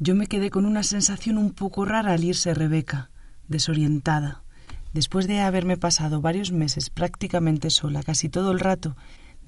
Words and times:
Yo 0.00 0.14
me 0.14 0.28
quedé 0.28 0.50
con 0.50 0.64
una 0.64 0.84
sensación 0.84 1.38
un 1.38 1.52
poco 1.52 1.84
rara 1.84 2.12
al 2.12 2.22
irse 2.22 2.54
Rebeca, 2.54 3.10
desorientada. 3.48 4.44
Después 4.92 5.26
de 5.26 5.40
haberme 5.40 5.76
pasado 5.76 6.20
varios 6.20 6.52
meses 6.52 6.88
prácticamente 6.88 7.68
sola 7.70 8.04
casi 8.04 8.28
todo 8.28 8.52
el 8.52 8.60
rato, 8.60 8.96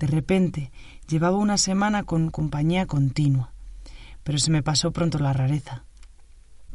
de 0.01 0.09
repente 0.09 0.73
llevaba 1.07 1.37
una 1.37 1.57
semana 1.57 2.03
con 2.03 2.31
compañía 2.31 2.87
continua. 2.87 3.53
Pero 4.25 4.39
se 4.39 4.51
me 4.51 4.63
pasó 4.63 4.91
pronto 4.91 5.21
la 5.21 5.33
rareza. 5.33 5.85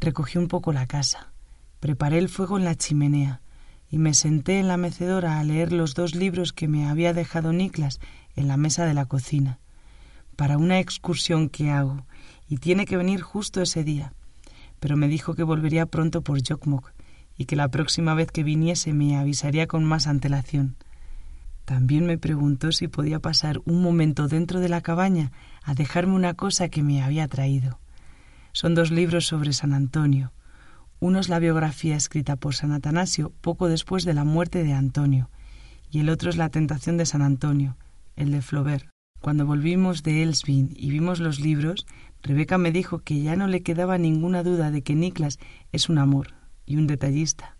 Recogí 0.00 0.38
un 0.38 0.48
poco 0.48 0.72
la 0.72 0.86
casa, 0.86 1.32
preparé 1.78 2.16
el 2.18 2.30
fuego 2.30 2.56
en 2.56 2.64
la 2.64 2.76
chimenea 2.76 3.42
y 3.90 3.98
me 3.98 4.14
senté 4.14 4.58
en 4.58 4.68
la 4.68 4.78
mecedora 4.78 5.38
a 5.38 5.44
leer 5.44 5.72
los 5.72 5.94
dos 5.94 6.14
libros 6.14 6.54
que 6.54 6.66
me 6.66 6.88
había 6.88 7.12
dejado 7.12 7.52
Niklas 7.52 8.00
en 8.36 8.48
la 8.48 8.56
mesa 8.56 8.86
de 8.86 8.94
la 8.94 9.04
cocina, 9.04 9.58
para 10.34 10.58
una 10.58 10.80
excursión 10.80 11.48
que 11.48 11.70
hago, 11.70 12.04
y 12.48 12.58
tiene 12.58 12.86
que 12.86 12.96
venir 12.96 13.22
justo 13.22 13.60
ese 13.62 13.84
día. 13.84 14.12
Pero 14.80 14.96
me 14.96 15.08
dijo 15.08 15.34
que 15.34 15.42
volvería 15.42 15.86
pronto 15.86 16.22
por 16.22 16.40
Jokmok 16.42 16.92
y 17.36 17.44
que 17.44 17.56
la 17.56 17.68
próxima 17.68 18.14
vez 18.14 18.30
que 18.30 18.44
viniese 18.44 18.92
me 18.92 19.16
avisaría 19.16 19.66
con 19.66 19.84
más 19.84 20.06
antelación. 20.06 20.76
También 21.64 22.06
me 22.06 22.16
preguntó 22.16 22.70
si 22.70 22.86
podía 22.86 23.18
pasar 23.18 23.60
un 23.64 23.82
momento 23.82 24.28
dentro 24.28 24.60
de 24.60 24.68
la 24.68 24.80
cabaña 24.80 25.32
a 25.64 25.74
dejarme 25.74 26.14
una 26.14 26.34
cosa 26.34 26.68
que 26.68 26.82
me 26.82 27.02
había 27.02 27.26
traído. 27.26 27.80
Son 28.52 28.74
dos 28.74 28.90
libros 28.90 29.26
sobre 29.26 29.52
San 29.52 29.74
Antonio. 29.74 30.32
Uno 31.00 31.18
es 31.18 31.28
la 31.28 31.40
biografía 31.40 31.96
escrita 31.96 32.36
por 32.36 32.54
San 32.54 32.72
Atanasio 32.72 33.32
poco 33.40 33.68
después 33.68 34.04
de 34.04 34.14
la 34.14 34.24
muerte 34.24 34.62
de 34.62 34.72
Antonio, 34.72 35.28
y 35.90 36.00
el 36.00 36.08
otro 36.08 36.30
es 36.30 36.36
la 36.36 36.48
tentación 36.48 36.96
de 36.96 37.04
San 37.04 37.20
Antonio, 37.20 37.76
el 38.14 38.30
de 38.30 38.42
Flaubert. 38.42 38.95
Cuando 39.26 39.44
volvimos 39.44 40.04
de 40.04 40.22
Elsvin 40.22 40.72
y 40.76 40.90
vimos 40.90 41.18
los 41.18 41.40
libros, 41.40 41.84
Rebeca 42.22 42.58
me 42.58 42.70
dijo 42.70 43.00
que 43.00 43.22
ya 43.22 43.34
no 43.34 43.48
le 43.48 43.64
quedaba 43.64 43.98
ninguna 43.98 44.44
duda 44.44 44.70
de 44.70 44.82
que 44.82 44.94
Niklas 44.94 45.40
es 45.72 45.88
un 45.88 45.98
amor, 45.98 46.34
y 46.64 46.76
un 46.76 46.86
detallista. 46.86 47.56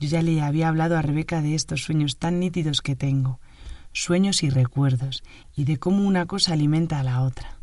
Yo 0.00 0.08
ya 0.08 0.22
le 0.22 0.40
había 0.40 0.68
hablado 0.68 0.96
a 0.96 1.02
Rebeca 1.02 1.42
de 1.42 1.54
estos 1.54 1.82
sueños 1.82 2.16
tan 2.16 2.40
nítidos 2.40 2.80
que 2.80 2.96
tengo, 2.96 3.38
sueños 3.92 4.42
y 4.42 4.48
recuerdos, 4.48 5.22
y 5.54 5.64
de 5.64 5.76
cómo 5.76 6.04
una 6.04 6.24
cosa 6.24 6.54
alimenta 6.54 7.00
a 7.00 7.02
la 7.04 7.20
otra. 7.20 7.58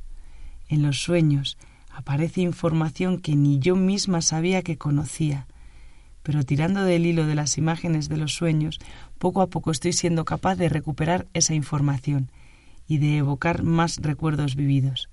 En 0.67 0.83
los 0.83 1.01
sueños 1.01 1.57
aparece 1.89 2.41
información 2.41 3.17
que 3.17 3.35
ni 3.35 3.57
yo 3.57 3.75
misma 3.75 4.21
sabía 4.21 4.61
que 4.61 4.77
conocía, 4.77 5.47
pero 6.21 6.43
tirando 6.43 6.83
del 6.83 7.07
hilo 7.07 7.25
de 7.25 7.33
las 7.33 7.57
imágenes 7.57 8.07
de 8.07 8.17
los 8.17 8.35
sueños, 8.35 8.77
poco 9.17 9.41
a 9.41 9.47
poco 9.47 9.71
estoy 9.71 9.93
siendo 9.93 10.25
capaz 10.25 10.57
de 10.57 10.69
recuperar 10.69 11.25
esa 11.33 11.55
información 11.55 12.29
y 12.91 12.97
de 12.97 13.15
evocar 13.15 13.63
más 13.63 13.99
recuerdos 14.01 14.57
vividos. 14.57 15.07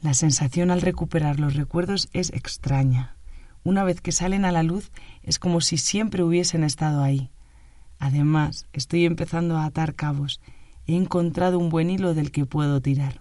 La 0.00 0.14
sensación 0.14 0.70
al 0.70 0.80
recuperar 0.80 1.38
los 1.38 1.54
recuerdos 1.54 2.08
es 2.14 2.32
extraña, 2.32 3.16
una 3.64 3.84
vez 3.84 4.00
que 4.00 4.12
salen 4.12 4.46
a 4.46 4.50
la 4.50 4.62
luz, 4.62 4.90
es 5.22 5.38
como 5.38 5.60
si 5.60 5.76
siempre 5.76 6.22
hubiesen 6.22 6.64
estado 6.64 7.02
ahí. 7.02 7.28
Además, 7.98 8.66
estoy 8.72 9.04
empezando 9.04 9.58
a 9.58 9.66
atar 9.66 9.94
cabos. 9.94 10.40
He 10.86 10.96
encontrado 10.96 11.58
un 11.58 11.68
buen 11.68 11.90
hilo 11.90 12.14
del 12.14 12.30
que 12.30 12.46
puedo 12.46 12.80
tirar. 12.80 13.20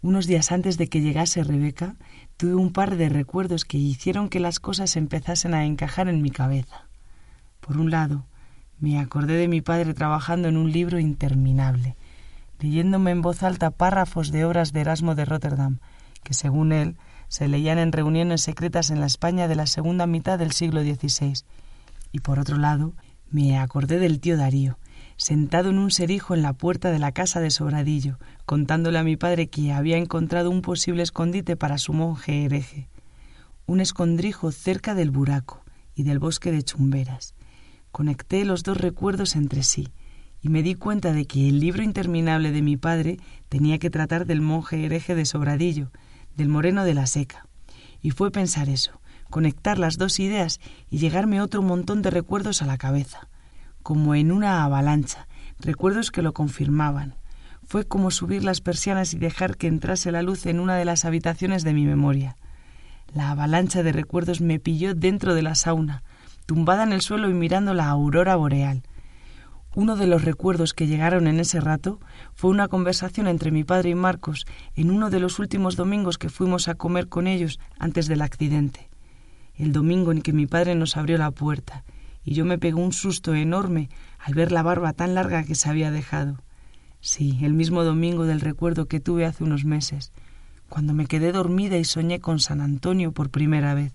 Unos 0.00 0.28
días 0.28 0.52
antes 0.52 0.78
de 0.78 0.86
que 0.86 1.00
llegase 1.00 1.42
Rebeca, 1.42 1.96
tuve 2.36 2.54
un 2.54 2.72
par 2.72 2.94
de 2.94 3.08
recuerdos 3.08 3.64
que 3.64 3.76
hicieron 3.76 4.28
que 4.28 4.38
las 4.38 4.60
cosas 4.60 4.94
empezasen 4.94 5.54
a 5.54 5.64
encajar 5.64 6.08
en 6.08 6.22
mi 6.22 6.30
cabeza. 6.30 6.86
Por 7.58 7.78
un 7.78 7.90
lado, 7.90 8.24
me 8.78 9.00
acordé 9.00 9.34
de 9.34 9.48
mi 9.48 9.62
padre 9.62 9.94
trabajando 9.94 10.46
en 10.46 10.56
un 10.56 10.70
libro 10.70 11.00
interminable, 11.00 11.96
leyéndome 12.62 13.10
en 13.10 13.22
voz 13.22 13.42
alta 13.42 13.70
párrafos 13.70 14.30
de 14.30 14.44
obras 14.44 14.72
de 14.72 14.80
Erasmo 14.80 15.14
de 15.14 15.24
Rotterdam, 15.24 15.80
que 16.22 16.32
según 16.32 16.72
él 16.72 16.96
se 17.28 17.48
leían 17.48 17.78
en 17.78 17.92
reuniones 17.92 18.42
secretas 18.42 18.90
en 18.90 19.00
la 19.00 19.06
España 19.06 19.48
de 19.48 19.56
la 19.56 19.66
segunda 19.66 20.06
mitad 20.06 20.38
del 20.38 20.52
siglo 20.52 20.82
XVI. 20.82 21.44
Y 22.12 22.20
por 22.20 22.38
otro 22.38 22.58
lado, 22.58 22.94
me 23.30 23.58
acordé 23.58 23.98
del 23.98 24.20
tío 24.20 24.36
Darío, 24.36 24.78
sentado 25.16 25.70
en 25.70 25.78
un 25.78 25.90
serijo 25.90 26.34
en 26.34 26.42
la 26.42 26.52
puerta 26.52 26.92
de 26.92 26.98
la 26.98 27.10
casa 27.12 27.40
de 27.40 27.50
Sobradillo, 27.50 28.18
contándole 28.46 28.98
a 28.98 29.04
mi 29.04 29.16
padre 29.16 29.48
que 29.48 29.72
había 29.72 29.96
encontrado 29.96 30.50
un 30.50 30.62
posible 30.62 31.02
escondite 31.02 31.56
para 31.56 31.78
su 31.78 31.92
monje 31.92 32.44
hereje, 32.44 32.88
un 33.66 33.80
escondrijo 33.80 34.52
cerca 34.52 34.94
del 34.94 35.10
buraco 35.10 35.64
y 35.94 36.04
del 36.04 36.18
bosque 36.20 36.52
de 36.52 36.62
chumberas. 36.62 37.34
Conecté 37.90 38.44
los 38.44 38.62
dos 38.62 38.76
recuerdos 38.76 39.34
entre 39.34 39.62
sí, 39.62 39.88
y 40.42 40.48
me 40.48 40.62
di 40.64 40.74
cuenta 40.74 41.12
de 41.12 41.24
que 41.24 41.48
el 41.48 41.60
libro 41.60 41.84
interminable 41.84 42.50
de 42.50 42.62
mi 42.62 42.76
padre 42.76 43.18
tenía 43.48 43.78
que 43.78 43.90
tratar 43.90 44.26
del 44.26 44.40
monje 44.40 44.84
hereje 44.84 45.14
de 45.14 45.24
Sobradillo, 45.24 45.90
del 46.36 46.48
moreno 46.48 46.84
de 46.84 46.94
la 46.94 47.06
seca. 47.06 47.46
Y 48.02 48.10
fue 48.10 48.32
pensar 48.32 48.68
eso, 48.68 49.00
conectar 49.30 49.78
las 49.78 49.98
dos 49.98 50.18
ideas 50.18 50.60
y 50.90 50.98
llegarme 50.98 51.40
otro 51.40 51.62
montón 51.62 52.02
de 52.02 52.10
recuerdos 52.10 52.60
a 52.60 52.66
la 52.66 52.76
cabeza, 52.76 53.28
como 53.84 54.16
en 54.16 54.32
una 54.32 54.64
avalancha, 54.64 55.28
recuerdos 55.60 56.10
que 56.10 56.22
lo 56.22 56.32
confirmaban. 56.32 57.14
Fue 57.64 57.86
como 57.86 58.10
subir 58.10 58.42
las 58.42 58.60
persianas 58.60 59.14
y 59.14 59.18
dejar 59.18 59.56
que 59.56 59.68
entrase 59.68 60.10
la 60.10 60.22
luz 60.22 60.46
en 60.46 60.58
una 60.58 60.74
de 60.74 60.84
las 60.84 61.04
habitaciones 61.04 61.62
de 61.62 61.72
mi 61.72 61.86
memoria. 61.86 62.36
La 63.14 63.30
avalancha 63.30 63.84
de 63.84 63.92
recuerdos 63.92 64.40
me 64.40 64.58
pilló 64.58 64.94
dentro 64.94 65.34
de 65.34 65.42
la 65.42 65.54
sauna, 65.54 66.02
tumbada 66.46 66.82
en 66.82 66.92
el 66.92 67.00
suelo 67.00 67.30
y 67.30 67.34
mirando 67.34 67.74
la 67.74 67.88
aurora 67.88 68.34
boreal. 68.34 68.82
Uno 69.74 69.96
de 69.96 70.06
los 70.06 70.22
recuerdos 70.22 70.74
que 70.74 70.86
llegaron 70.86 71.26
en 71.26 71.40
ese 71.40 71.58
rato 71.58 71.98
fue 72.34 72.50
una 72.50 72.68
conversación 72.68 73.26
entre 73.26 73.50
mi 73.50 73.64
padre 73.64 73.88
y 73.88 73.94
Marcos 73.94 74.44
en 74.74 74.90
uno 74.90 75.08
de 75.08 75.18
los 75.18 75.38
últimos 75.38 75.76
domingos 75.76 76.18
que 76.18 76.28
fuimos 76.28 76.68
a 76.68 76.74
comer 76.74 77.08
con 77.08 77.26
ellos 77.26 77.58
antes 77.78 78.06
del 78.06 78.20
accidente. 78.20 78.90
El 79.54 79.72
domingo 79.72 80.12
en 80.12 80.20
que 80.20 80.34
mi 80.34 80.46
padre 80.46 80.74
nos 80.74 80.98
abrió 80.98 81.16
la 81.16 81.30
puerta 81.30 81.84
y 82.22 82.34
yo 82.34 82.44
me 82.44 82.58
pegó 82.58 82.82
un 82.82 82.92
susto 82.92 83.34
enorme 83.34 83.88
al 84.18 84.34
ver 84.34 84.52
la 84.52 84.62
barba 84.62 84.92
tan 84.92 85.14
larga 85.14 85.42
que 85.44 85.54
se 85.54 85.70
había 85.70 85.90
dejado. 85.90 86.36
Sí, 87.00 87.38
el 87.40 87.54
mismo 87.54 87.82
domingo 87.82 88.26
del 88.26 88.42
recuerdo 88.42 88.86
que 88.86 89.00
tuve 89.00 89.24
hace 89.24 89.42
unos 89.42 89.64
meses, 89.64 90.12
cuando 90.68 90.92
me 90.92 91.06
quedé 91.06 91.32
dormida 91.32 91.78
y 91.78 91.84
soñé 91.84 92.20
con 92.20 92.40
San 92.40 92.60
Antonio 92.60 93.12
por 93.12 93.30
primera 93.30 93.72
vez, 93.72 93.94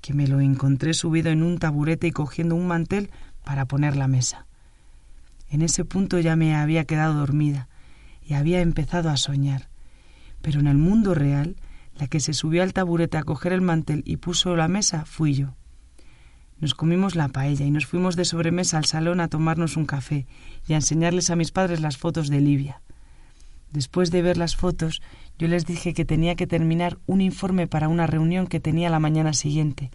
que 0.00 0.14
me 0.14 0.26
lo 0.26 0.40
encontré 0.40 0.94
subido 0.94 1.30
en 1.30 1.42
un 1.42 1.58
taburete 1.58 2.06
y 2.06 2.12
cogiendo 2.12 2.54
un 2.54 2.66
mantel 2.66 3.10
para 3.44 3.66
poner 3.66 3.94
la 3.94 4.08
mesa. 4.08 4.46
En 5.52 5.60
ese 5.60 5.84
punto 5.84 6.18
ya 6.18 6.34
me 6.34 6.56
había 6.56 6.86
quedado 6.86 7.12
dormida 7.12 7.68
y 8.24 8.32
había 8.32 8.62
empezado 8.62 9.10
a 9.10 9.18
soñar. 9.18 9.68
Pero 10.40 10.60
en 10.60 10.66
el 10.66 10.78
mundo 10.78 11.14
real, 11.14 11.56
la 11.98 12.06
que 12.06 12.20
se 12.20 12.32
subió 12.32 12.62
al 12.62 12.72
taburete 12.72 13.18
a 13.18 13.22
coger 13.22 13.52
el 13.52 13.60
mantel 13.60 14.02
y 14.06 14.16
puso 14.16 14.56
la 14.56 14.66
mesa 14.66 15.04
fui 15.04 15.34
yo. 15.34 15.54
Nos 16.58 16.74
comimos 16.74 17.16
la 17.16 17.28
paella 17.28 17.66
y 17.66 17.70
nos 17.70 17.84
fuimos 17.84 18.16
de 18.16 18.24
sobremesa 18.24 18.78
al 18.78 18.86
salón 18.86 19.20
a 19.20 19.28
tomarnos 19.28 19.76
un 19.76 19.84
café 19.84 20.26
y 20.66 20.72
a 20.72 20.76
enseñarles 20.76 21.28
a 21.28 21.36
mis 21.36 21.52
padres 21.52 21.80
las 21.80 21.98
fotos 21.98 22.30
de 22.30 22.40
Livia. 22.40 22.80
Después 23.72 24.10
de 24.10 24.22
ver 24.22 24.38
las 24.38 24.56
fotos, 24.56 25.02
yo 25.38 25.48
les 25.48 25.66
dije 25.66 25.92
que 25.92 26.06
tenía 26.06 26.34
que 26.34 26.46
terminar 26.46 26.96
un 27.04 27.20
informe 27.20 27.66
para 27.66 27.88
una 27.88 28.06
reunión 28.06 28.46
que 28.46 28.60
tenía 28.60 28.88
la 28.88 29.00
mañana 29.00 29.34
siguiente, 29.34 29.90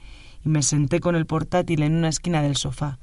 y 0.45 0.50
me 0.50 0.62
senté 0.62 1.00
con 1.00 1.16
el 1.16 1.25
portátil 1.25 1.81
en 1.81 1.95
una 1.95 2.09
esquina 2.09 2.44
del 2.44 2.57
sofá, 2.57 3.00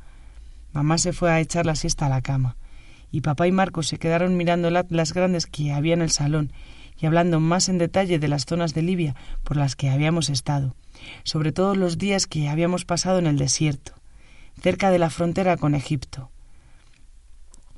Mamá 0.75 0.99
se 0.99 1.12
fue 1.12 1.31
a 1.31 1.41
echar 1.41 1.67
la 1.67 1.77
siesta 1.77 2.07
a 2.07 2.09
la 2.09 2.21
cama, 2.21 2.57
y 3.12 3.21
papá 3.21 3.47
y 3.47 3.53
Marcos 3.53 3.87
se 3.87 3.99
quedaron 3.99 4.37
mirando 4.37 4.67
el 4.69 4.77
atlas 4.77 5.15
grandes 5.15 5.47
que 5.47 5.73
había 5.73 5.95
en 5.95 6.03
el 6.03 6.11
salón 6.11 6.53
y 7.01 7.07
hablando 7.07 7.39
más 7.39 7.69
en 7.69 7.79
detalle 7.79 8.19
de 8.19 8.27
las 8.27 8.45
zonas 8.45 8.75
de 8.75 8.83
Libia 8.83 9.15
por 9.45 9.57
las 9.57 9.77
que 9.77 9.89
habíamos 9.89 10.31
estado, 10.31 10.75
sobre 11.23 11.53
todo 11.53 11.77
los 11.77 11.97
días 11.97 12.27
que 12.27 12.49
habíamos 12.49 12.85
pasado 12.85 13.21
en 13.21 13.29
el 13.29 13.39
desierto, 13.39 13.93
cerca 14.61 14.91
de 14.91 14.99
la 14.99 15.11
frontera 15.11 15.57
con 15.57 15.77
Egipto. 15.77 16.31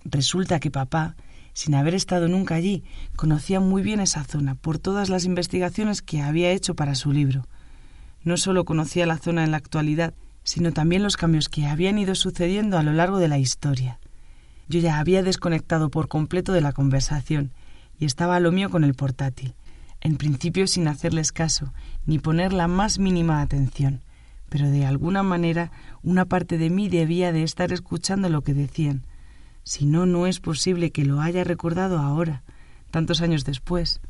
Resulta 0.05 0.59
que 0.59 0.71
papá, 0.71 1.17
sin 1.53 1.75
haber 1.75 1.95
estado 1.95 2.29
nunca 2.29 2.55
allí, 2.55 2.83
conocía 3.15 3.61
muy 3.61 3.83
bien 3.83 4.01
esa 4.01 4.25
zona 4.25 4.55
por 4.55 4.79
todas 4.79 5.11
las 5.11 5.27
investigaciones 5.27 6.01
que 6.01 6.23
había 6.23 6.51
hecho 6.51 6.75
para 6.75 6.95
su 6.95 7.13
libro. 7.13 7.47
No 8.23 8.39
solo 8.39 8.65
conocía 8.65 9.05
la 9.05 9.19
zona 9.19 9.45
en 9.45 9.51
la 9.51 9.59
actualidad, 9.59 10.15
sino 10.47 10.73
también 10.73 11.03
los 11.03 11.17
cambios 11.17 11.49
que 11.49 11.67
habían 11.67 11.99
ido 11.99 12.15
sucediendo 12.15 12.79
a 12.79 12.85
lo 12.85 12.93
largo 12.93 13.19
de 13.19 13.27
la 13.27 13.37
historia. 13.37 13.99
Yo 14.69 14.79
ya 14.79 15.01
había 15.01 15.25
desconectado 15.25 15.91
por 15.91 16.07
completo 16.07 16.53
de 16.53 16.61
la 16.61 16.73
conversación 16.73 17.51
y 17.99 18.05
estaba 18.05 18.37
a 18.37 18.41
lo 18.41 18.53
mío 18.53 18.71
con 18.71 18.85
el 18.85 18.95
portátil, 18.95 19.55
en 20.01 20.17
principio 20.17 20.69
sin 20.69 20.87
hacerles 20.87 21.33
caso 21.33 21.73
ni 22.07 22.21
poner 22.21 22.53
la 22.53 22.69
más 22.69 23.01
mínima 23.01 23.43
atención, 23.43 24.03
pero 24.49 24.71
de 24.71 24.87
alguna 24.87 25.25
manera 25.25 25.73
una 26.05 26.27
parte 26.27 26.59
de 26.59 26.71
mí 26.71 26.89
debía 26.89 27.33
de 27.33 27.43
estar 27.43 27.73
escuchando 27.73 28.29
lo 28.29 28.43
que 28.43 28.55
decían. 28.55 29.03
Si 29.65 29.85
no, 29.85 30.07
no 30.07 30.29
es 30.29 30.39
posible 30.39 30.93
que 30.93 31.05
lo 31.05 31.21
haya 31.23 31.43
recordado 31.43 31.99
ahora, 31.99 32.45
tantos 32.93 33.21
años 33.21 33.45
después. 33.45 34.01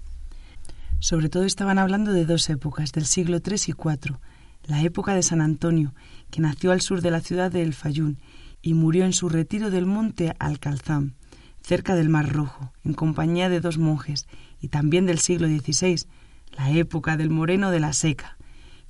Sobre 0.98 1.30
todo 1.30 1.44
estaban 1.44 1.78
hablando 1.78 2.12
de 2.12 2.26
dos 2.26 2.50
épocas, 2.50 2.92
del 2.92 3.06
siglo 3.06 3.38
III 3.38 3.56
y 3.68 3.70
IV, 3.70 4.18
la 4.66 4.82
época 4.82 5.14
de 5.14 5.22
San 5.22 5.40
Antonio, 5.40 5.94
que 6.30 6.40
nació 6.40 6.72
al 6.72 6.80
sur 6.80 7.00
de 7.00 7.10
la 7.10 7.20
ciudad 7.20 7.50
de 7.50 7.62
El 7.62 7.74
Fayún 7.74 8.18
y 8.62 8.74
murió 8.74 9.04
en 9.04 9.12
su 9.12 9.28
retiro 9.28 9.70
del 9.70 9.86
monte 9.86 10.34
Alcalzam, 10.38 11.14
cerca 11.62 11.94
del 11.94 12.08
Mar 12.08 12.32
Rojo, 12.32 12.72
en 12.84 12.94
compañía 12.94 13.48
de 13.48 13.60
dos 13.60 13.78
monjes, 13.78 14.26
y 14.60 14.68
también 14.68 15.06
del 15.06 15.18
siglo 15.18 15.48
XVI, 15.48 16.06
la 16.56 16.70
época 16.70 17.16
del 17.16 17.30
moreno 17.30 17.70
de 17.70 17.80
la 17.80 17.92
seca, 17.92 18.36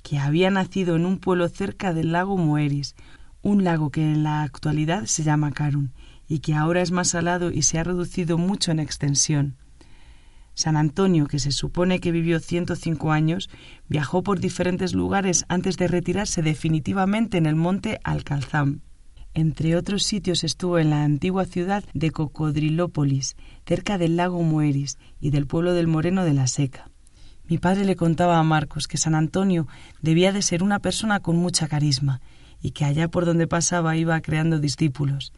que 0.03 0.19
había 0.19 0.49
nacido 0.49 0.95
en 0.95 1.05
un 1.05 1.19
pueblo 1.19 1.49
cerca 1.49 1.93
del 1.93 2.11
lago 2.11 2.37
Moeris, 2.37 2.95
un 3.41 3.63
lago 3.63 3.91
que 3.91 4.01
en 4.01 4.23
la 4.23 4.43
actualidad 4.43 5.05
se 5.05 5.23
llama 5.23 5.51
Karun 5.51 5.91
y 6.27 6.39
que 6.39 6.53
ahora 6.53 6.81
es 6.81 6.91
más 6.91 7.09
salado 7.09 7.51
y 7.51 7.61
se 7.61 7.79
ha 7.79 7.83
reducido 7.83 8.37
mucho 8.37 8.71
en 8.71 8.79
extensión. 8.79 9.55
San 10.57 10.75
Antonio, 10.75 11.27
que 11.27 11.37
se 11.37 11.51
supone 11.51 11.99
que 11.99 12.11
vivió 12.11 12.39
105 12.39 13.11
años, 13.11 13.47
viajó 13.87 14.23
por 14.23 14.39
diferentes 14.39 14.95
lugares 14.95 15.45
antes 15.49 15.77
de 15.77 15.87
retirarse 15.87 16.41
definitivamente 16.41 17.37
en 17.37 17.45
el 17.45 17.55
monte 17.55 17.99
Alcalzam. 18.03 18.79
Entre 19.35 19.75
otros 19.75 20.01
sitios 20.01 20.43
estuvo 20.43 20.79
en 20.79 20.89
la 20.89 21.03
antigua 21.03 21.45
ciudad 21.45 21.83
de 21.93 22.09
Cocodrilópolis, 22.09 23.35
cerca 23.67 23.99
del 23.99 24.15
lago 24.17 24.41
Mueris 24.41 24.97
y 25.19 25.29
del 25.29 25.45
pueblo 25.45 25.73
del 25.73 25.85
Moreno 25.85 26.25
de 26.25 26.33
la 26.33 26.47
Seca. 26.47 26.89
Mi 27.47 27.59
padre 27.59 27.85
le 27.85 27.95
contaba 27.95 28.39
a 28.39 28.43
Marcos 28.43 28.87
que 28.87 28.97
San 28.97 29.13
Antonio 29.13 29.67
debía 30.01 30.31
de 30.31 30.41
ser 30.41 30.63
una 30.63 30.79
persona 30.79 31.19
con 31.19 31.35
mucha 31.35 31.67
carisma 31.67 32.19
y 32.63 32.71
que 32.71 32.83
allá 32.83 33.09
por 33.09 33.25
donde 33.25 33.45
pasaba 33.45 33.95
iba 33.95 34.19
creando 34.21 34.57
discípulos. 34.57 35.33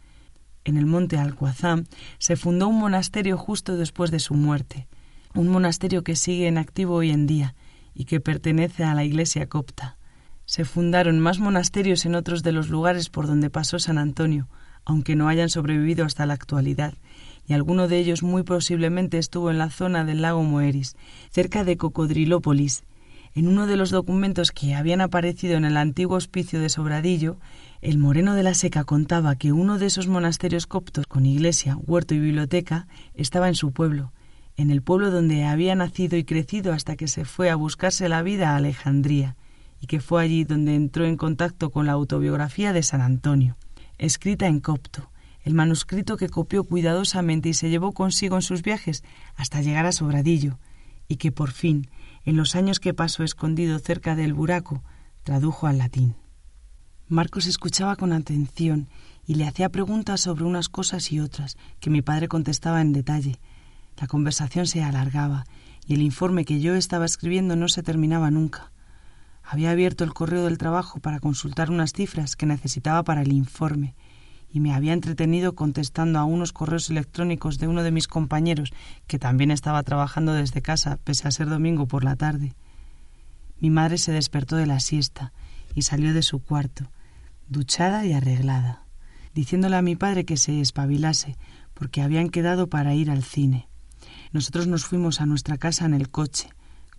En 0.64 0.78
el 0.78 0.86
monte 0.86 1.18
Alcuazam 1.18 1.84
se 2.20 2.38
fundó 2.38 2.70
un 2.70 2.80
monasterio 2.80 3.38
justo 3.38 3.76
después 3.76 4.12
de 4.12 4.20
su 4.20 4.34
muerte, 4.34 4.88
un 5.36 5.48
monasterio 5.48 6.04
que 6.04 6.16
sigue 6.16 6.48
en 6.48 6.58
activo 6.58 6.96
hoy 6.96 7.12
en 7.12 7.28
día 7.28 7.56
y 7.94 8.06
que 8.06 8.20
pertenece 8.20 8.84
a 8.84 8.96
la 8.96 9.04
Iglesia 9.04 9.48
copta. 9.48 9.98
Se 10.46 10.66
fundaron 10.66 11.20
más 11.20 11.40
monasterios 11.40 12.06
en 12.06 12.16
otros 12.16 12.42
de 12.42 12.52
los 12.52 12.70
lugares 12.70 13.10
por 13.10 13.28
donde 13.28 13.50
pasó 13.50 13.78
San 13.78 13.98
Antonio, 13.98 14.48
aunque 14.86 15.16
no 15.16 15.28
hayan 15.28 15.50
sobrevivido 15.50 16.06
hasta 16.06 16.26
la 16.26 16.34
actualidad, 16.34 16.94
y 17.48 17.54
alguno 17.54 17.88
de 17.88 18.00
ellos 18.00 18.24
muy 18.24 18.44
posiblemente 18.44 19.18
estuvo 19.18 19.52
en 19.52 19.60
la 19.60 19.70
zona 19.70 20.06
del 20.06 20.22
lago 20.22 20.44
Moeris, 20.44 20.96
cerca 21.30 21.64
de 21.64 21.78
Cocodrilópolis. 21.78 22.84
En 23.36 23.48
uno 23.48 23.68
de 23.68 23.78
los 23.78 23.92
documentos 23.92 24.52
que 24.52 24.74
habían 24.74 25.02
aparecido 25.02 25.56
en 25.56 25.66
el 25.66 25.78
antiguo 25.78 26.18
hospicio 26.18 26.60
de 26.60 26.70
Sobradillo, 26.70 27.38
el 27.82 28.00
Moreno 28.00 28.34
de 28.34 28.44
la 28.44 28.56
Seca 28.56 28.84
contaba 28.84 29.36
que 29.36 29.52
uno 29.52 29.78
de 29.78 29.86
esos 29.86 30.08
monasterios 30.08 30.66
coptos 30.66 31.06
con 31.06 31.28
iglesia, 31.28 31.78
huerto 31.78 32.16
y 32.16 32.20
biblioteca 32.20 32.88
estaba 33.14 33.48
en 33.48 33.56
su 33.56 33.72
pueblo, 33.72 34.12
en 34.60 34.72
el 34.72 34.82
pueblo 34.82 35.10
donde 35.10 35.46
había 35.46 35.74
nacido 35.74 36.18
y 36.18 36.26
crecido 36.26 36.74
hasta 36.74 36.98
que 36.98 37.08
se 37.08 37.24
fue 37.24 37.50
a 37.50 37.56
buscarse 37.56 38.10
la 38.10 38.22
vida 38.22 38.50
a 38.50 38.58
Alejandría, 38.58 39.38
y 39.80 39.88
que 39.88 40.02
fue 40.02 40.22
allí 40.22 40.44
donde 40.44 40.76
entró 40.76 41.06
en 41.06 41.16
contacto 41.16 41.70
con 41.70 41.86
la 41.86 41.94
autobiografía 41.94 42.74
de 42.74 42.84
San 42.84 43.00
Antonio, 43.00 43.56
escrita 43.98 44.48
en 44.48 44.60
copto, 44.60 45.12
el 45.44 45.54
manuscrito 45.54 46.18
que 46.18 46.28
copió 46.28 46.66
cuidadosamente 46.66 47.48
y 47.48 47.54
se 47.54 47.70
llevó 47.70 47.94
consigo 47.94 48.36
en 48.36 48.42
sus 48.42 48.62
viajes 48.62 49.06
hasta 49.38 49.62
llegar 49.62 49.86
a 49.86 49.94
Sobradillo, 49.94 50.60
y 51.08 51.16
que 51.16 51.32
por 51.32 51.52
fin, 51.52 51.90
en 52.26 52.36
los 52.36 52.54
años 52.58 52.82
que 52.82 52.94
pasó 52.94 53.24
escondido 53.24 53.80
cerca 53.80 54.18
del 54.18 54.34
buraco, 54.34 54.84
tradujo 55.24 55.68
al 55.68 55.78
latín. 55.78 56.16
Marcos 57.08 57.48
escuchaba 57.48 57.96
con 57.96 58.12
atención 58.12 58.90
y 59.26 59.36
le 59.36 59.48
hacía 59.48 59.70
preguntas 59.70 60.20
sobre 60.20 60.44
unas 60.44 60.68
cosas 60.68 61.14
y 61.14 61.22
otras, 61.22 61.58
que 61.80 61.90
mi 61.90 62.02
padre 62.02 62.28
contestaba 62.28 62.82
en 62.82 62.92
detalle, 62.92 63.40
la 64.00 64.08
conversación 64.08 64.66
se 64.66 64.82
alargaba 64.82 65.46
y 65.86 65.94
el 65.94 66.02
informe 66.02 66.46
que 66.46 66.62
yo 66.62 66.76
estaba 66.76 67.06
escribiendo 67.06 67.56
no 67.56 67.68
se 67.68 67.84
terminaba 67.84 68.32
nunca. 68.32 68.72
Había 69.44 69.72
abierto 69.72 70.04
el 70.04 70.14
correo 70.14 70.46
del 70.46 70.58
trabajo 70.58 71.00
para 71.00 71.20
consultar 71.20 71.70
unas 71.72 71.92
cifras 71.92 72.36
que 72.36 72.46
necesitaba 72.46 73.04
para 73.04 73.24
el 73.24 73.34
informe 73.34 73.96
y 74.52 74.60
me 74.60 74.74
había 74.74 74.94
entretenido 74.94 75.54
contestando 75.54 76.20
a 76.20 76.24
unos 76.24 76.54
correos 76.54 76.90
electrónicos 76.90 77.60
de 77.60 77.68
uno 77.68 77.84
de 77.84 77.92
mis 77.92 78.08
compañeros 78.08 78.72
que 79.08 79.20
también 79.20 79.52
estaba 79.52 79.84
trabajando 79.84 80.34
desde 80.34 80.62
casa 80.62 80.98
pese 81.04 81.28
a 81.28 81.32
ser 81.32 81.50
domingo 81.50 81.88
por 81.88 82.04
la 82.04 82.16
tarde. 82.16 82.56
Mi 83.60 83.70
madre 83.70 83.98
se 83.98 84.12
despertó 84.12 84.56
de 84.56 84.66
la 84.66 84.80
siesta 84.80 85.34
y 85.76 85.82
salió 85.82 86.14
de 86.14 86.24
su 86.24 86.40
cuarto, 86.40 86.90
duchada 87.48 88.06
y 88.06 88.14
arreglada, 88.14 88.86
diciéndole 89.34 89.76
a 89.76 89.82
mi 89.82 89.96
padre 89.96 90.26
que 90.26 90.38
se 90.38 90.62
espabilase 90.62 91.36
porque 91.74 92.02
habían 92.02 92.30
quedado 92.30 92.68
para 92.68 92.94
ir 92.96 93.12
al 93.12 93.24
cine. 93.24 93.68
Nosotros 94.32 94.68
nos 94.68 94.86
fuimos 94.86 95.22
a 95.22 95.26
nuestra 95.26 95.58
casa 95.58 95.86
en 95.86 95.96
el 95.96 96.10
coche. 96.10 96.50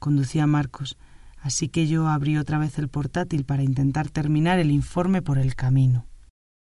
Conducía 0.01 0.49
Marcos, 0.49 0.97
así 1.41 1.69
que 1.69 1.87
yo 1.87 2.09
abrí 2.09 2.37
otra 2.37 2.59
vez 2.59 2.77
el 2.79 2.89
portátil 2.89 3.45
para 3.45 3.63
intentar 3.63 4.11
terminar 4.11 4.59
el 4.59 4.73
informe 4.73 5.23
por 5.23 5.39
el 5.39 5.55
camino. 5.55 6.07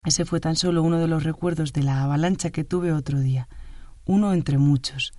Ese 0.06 0.26
fue 0.26 0.40
tan 0.40 0.56
solo 0.56 0.84
uno 0.84 1.00
de 1.00 1.08
los 1.08 1.24
recuerdos 1.24 1.74
de 1.74 1.82
la 1.82 2.04
avalancha 2.04 2.52
que 2.52 2.64
tuve 2.64 2.92
otro 2.92 3.20
día, 3.20 3.48
uno 4.06 4.34
entre 4.34 4.60
muchos. 4.60 5.14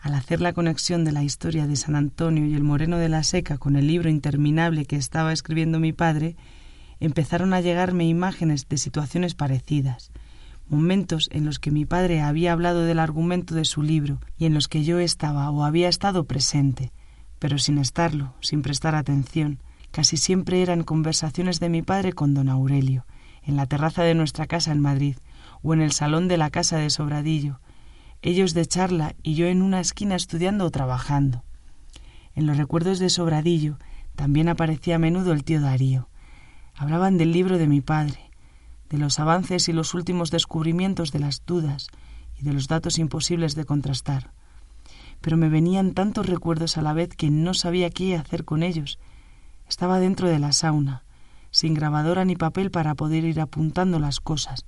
Al 0.00 0.14
hacer 0.14 0.40
la 0.40 0.54
conexión 0.54 1.04
de 1.04 1.12
la 1.12 1.24
historia 1.24 1.66
de 1.66 1.76
San 1.76 1.94
Antonio 1.94 2.46
y 2.46 2.54
el 2.54 2.62
Moreno 2.62 2.96
de 2.96 3.10
la 3.10 3.22
Seca 3.22 3.58
con 3.58 3.76
el 3.76 3.86
libro 3.86 4.08
interminable 4.08 4.86
que 4.86 4.96
estaba 4.96 5.34
escribiendo 5.34 5.78
mi 5.78 5.92
padre, 5.92 6.36
empezaron 7.00 7.52
a 7.52 7.60
llegarme 7.60 8.06
imágenes 8.08 8.66
de 8.66 8.78
situaciones 8.78 9.34
parecidas 9.34 10.10
momentos 10.70 11.28
en 11.32 11.44
los 11.44 11.58
que 11.58 11.70
mi 11.70 11.84
padre 11.84 12.22
había 12.22 12.52
hablado 12.52 12.84
del 12.84 13.00
argumento 13.00 13.54
de 13.54 13.64
su 13.64 13.82
libro 13.82 14.20
y 14.38 14.46
en 14.46 14.54
los 14.54 14.68
que 14.68 14.84
yo 14.84 15.00
estaba 15.00 15.50
o 15.50 15.64
había 15.64 15.88
estado 15.88 16.24
presente, 16.24 16.92
pero 17.38 17.58
sin 17.58 17.78
estarlo, 17.78 18.34
sin 18.40 18.62
prestar 18.62 18.94
atención. 18.94 19.58
Casi 19.90 20.16
siempre 20.16 20.62
eran 20.62 20.84
conversaciones 20.84 21.58
de 21.58 21.68
mi 21.68 21.82
padre 21.82 22.12
con 22.12 22.32
don 22.32 22.48
Aurelio, 22.48 23.04
en 23.42 23.56
la 23.56 23.66
terraza 23.66 24.04
de 24.04 24.14
nuestra 24.14 24.46
casa 24.46 24.70
en 24.70 24.80
Madrid, 24.80 25.16
o 25.62 25.74
en 25.74 25.80
el 25.80 25.90
salón 25.90 26.28
de 26.28 26.36
la 26.36 26.50
casa 26.50 26.78
de 26.78 26.90
Sobradillo, 26.90 27.60
ellos 28.22 28.54
de 28.54 28.66
charla 28.66 29.14
y 29.22 29.34
yo 29.34 29.46
en 29.46 29.62
una 29.62 29.80
esquina 29.80 30.14
estudiando 30.14 30.66
o 30.66 30.70
trabajando. 30.70 31.42
En 32.34 32.46
los 32.46 32.56
recuerdos 32.56 32.98
de 32.98 33.10
Sobradillo 33.10 33.78
también 34.14 34.48
aparecía 34.48 34.96
a 34.96 34.98
menudo 34.98 35.32
el 35.32 35.42
tío 35.42 35.60
Darío. 35.60 36.08
Hablaban 36.76 37.18
del 37.18 37.32
libro 37.32 37.58
de 37.58 37.66
mi 37.66 37.80
padre, 37.80 38.29
de 38.90 38.98
los 38.98 39.18
avances 39.20 39.68
y 39.68 39.72
los 39.72 39.94
últimos 39.94 40.30
descubrimientos 40.30 41.12
de 41.12 41.20
las 41.20 41.46
dudas 41.46 41.88
y 42.38 42.44
de 42.44 42.52
los 42.52 42.68
datos 42.68 42.98
imposibles 42.98 43.54
de 43.54 43.64
contrastar. 43.64 44.32
Pero 45.20 45.36
me 45.36 45.48
venían 45.48 45.94
tantos 45.94 46.26
recuerdos 46.26 46.76
a 46.76 46.82
la 46.82 46.92
vez 46.92 47.10
que 47.14 47.30
no 47.30 47.54
sabía 47.54 47.90
qué 47.90 48.16
hacer 48.16 48.44
con 48.44 48.62
ellos. 48.62 48.98
Estaba 49.68 50.00
dentro 50.00 50.28
de 50.28 50.40
la 50.40 50.52
sauna, 50.52 51.04
sin 51.50 51.74
grabadora 51.74 52.24
ni 52.24 52.36
papel 52.36 52.70
para 52.70 52.94
poder 52.94 53.24
ir 53.24 53.40
apuntando 53.40 53.98
las 54.00 54.20
cosas, 54.20 54.64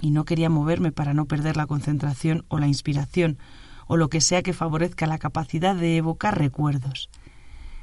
y 0.00 0.10
no 0.10 0.24
quería 0.24 0.50
moverme 0.50 0.92
para 0.92 1.14
no 1.14 1.26
perder 1.26 1.56
la 1.56 1.66
concentración 1.66 2.44
o 2.48 2.58
la 2.58 2.66
inspiración, 2.66 3.38
o 3.86 3.96
lo 3.96 4.08
que 4.08 4.20
sea 4.20 4.42
que 4.42 4.52
favorezca 4.52 5.06
la 5.06 5.18
capacidad 5.18 5.74
de 5.74 5.96
evocar 5.96 6.38
recuerdos. 6.38 7.08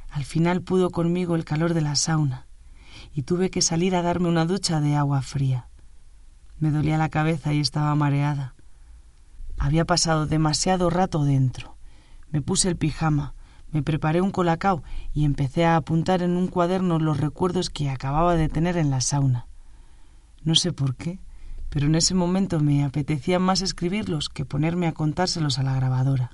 Al 0.09 0.25
final 0.25 0.61
pudo 0.61 0.89
conmigo 0.89 1.35
el 1.35 1.45
calor 1.45 1.73
de 1.73 1.81
la 1.81 1.95
sauna, 1.95 2.45
y 3.13 3.23
tuve 3.23 3.49
que 3.49 3.61
salir 3.61 3.95
a 3.95 4.01
darme 4.01 4.27
una 4.27 4.45
ducha 4.45 4.81
de 4.81 4.95
agua 4.95 5.21
fría. 5.21 5.67
Me 6.59 6.71
dolía 6.71 6.97
la 6.97 7.09
cabeza 7.09 7.53
y 7.53 7.59
estaba 7.59 7.95
mareada. 7.95 8.53
Había 9.57 9.85
pasado 9.85 10.25
demasiado 10.25 10.89
rato 10.89 11.23
dentro. 11.23 11.75
Me 12.31 12.41
puse 12.41 12.69
el 12.69 12.75
pijama, 12.75 13.33
me 13.71 13.83
preparé 13.83 14.21
un 14.21 14.31
colacao 14.31 14.83
y 15.13 15.25
empecé 15.25 15.65
a 15.65 15.75
apuntar 15.75 16.21
en 16.21 16.37
un 16.37 16.47
cuaderno 16.47 16.99
los 16.99 17.19
recuerdos 17.19 17.69
que 17.69 17.89
acababa 17.89 18.35
de 18.35 18.49
tener 18.49 18.77
en 18.77 18.89
la 18.89 19.01
sauna. 19.01 19.47
No 20.43 20.55
sé 20.55 20.73
por 20.73 20.95
qué, 20.95 21.19
pero 21.69 21.85
en 21.85 21.95
ese 21.95 22.15
momento 22.15 22.59
me 22.59 22.83
apetecía 22.83 23.37
más 23.39 23.61
escribirlos 23.61 24.29
que 24.29 24.45
ponerme 24.45 24.87
a 24.87 24.93
contárselos 24.93 25.59
a 25.59 25.63
la 25.63 25.75
grabadora. 25.75 26.31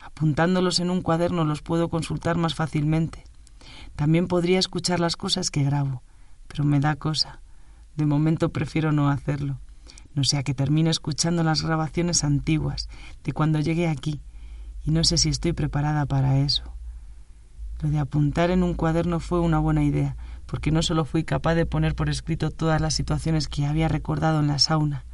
Apuntándolos 0.00 0.80
en 0.80 0.90
un 0.90 1.02
cuaderno 1.02 1.44
los 1.44 1.62
puedo 1.62 1.88
consultar 1.88 2.36
más 2.36 2.54
fácilmente. 2.54 3.24
También 3.96 4.28
podría 4.28 4.58
escuchar 4.58 5.00
las 5.00 5.16
cosas 5.16 5.50
que 5.50 5.64
grabo, 5.64 6.02
pero 6.48 6.64
me 6.64 6.80
da 6.80 6.96
cosa. 6.96 7.40
De 7.96 8.06
momento 8.06 8.50
prefiero 8.50 8.92
no 8.92 9.08
hacerlo, 9.08 9.60
no 10.14 10.24
sea 10.24 10.42
que 10.42 10.54
termine 10.54 10.90
escuchando 10.90 11.42
las 11.42 11.62
grabaciones 11.62 12.24
antiguas 12.24 12.88
de 13.22 13.32
cuando 13.32 13.60
llegué 13.60 13.88
aquí, 13.88 14.20
y 14.84 14.90
no 14.90 15.04
sé 15.04 15.18
si 15.18 15.28
estoy 15.28 15.52
preparada 15.52 16.06
para 16.06 16.38
eso. 16.38 16.74
Lo 17.80 17.90
de 17.90 17.98
apuntar 17.98 18.50
en 18.50 18.62
un 18.62 18.74
cuaderno 18.74 19.20
fue 19.20 19.40
una 19.40 19.58
buena 19.58 19.82
idea, 19.82 20.16
porque 20.46 20.70
no 20.70 20.82
solo 20.82 21.04
fui 21.04 21.24
capaz 21.24 21.54
de 21.54 21.66
poner 21.66 21.94
por 21.94 22.08
escrito 22.08 22.50
todas 22.50 22.80
las 22.80 22.94
situaciones 22.94 23.48
que 23.48 23.66
había 23.66 23.88
recordado 23.88 24.40
en 24.40 24.46
la 24.46 24.58
sauna, 24.58 25.04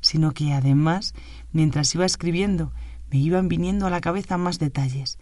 sino 0.00 0.32
que 0.32 0.52
además, 0.52 1.14
mientras 1.52 1.94
iba 1.94 2.04
escribiendo, 2.04 2.72
me 3.10 3.18
iban 3.18 3.48
viniendo 3.48 3.86
a 3.86 3.90
la 3.90 4.00
cabeza 4.00 4.38
más 4.38 4.58
detalles, 4.58 5.18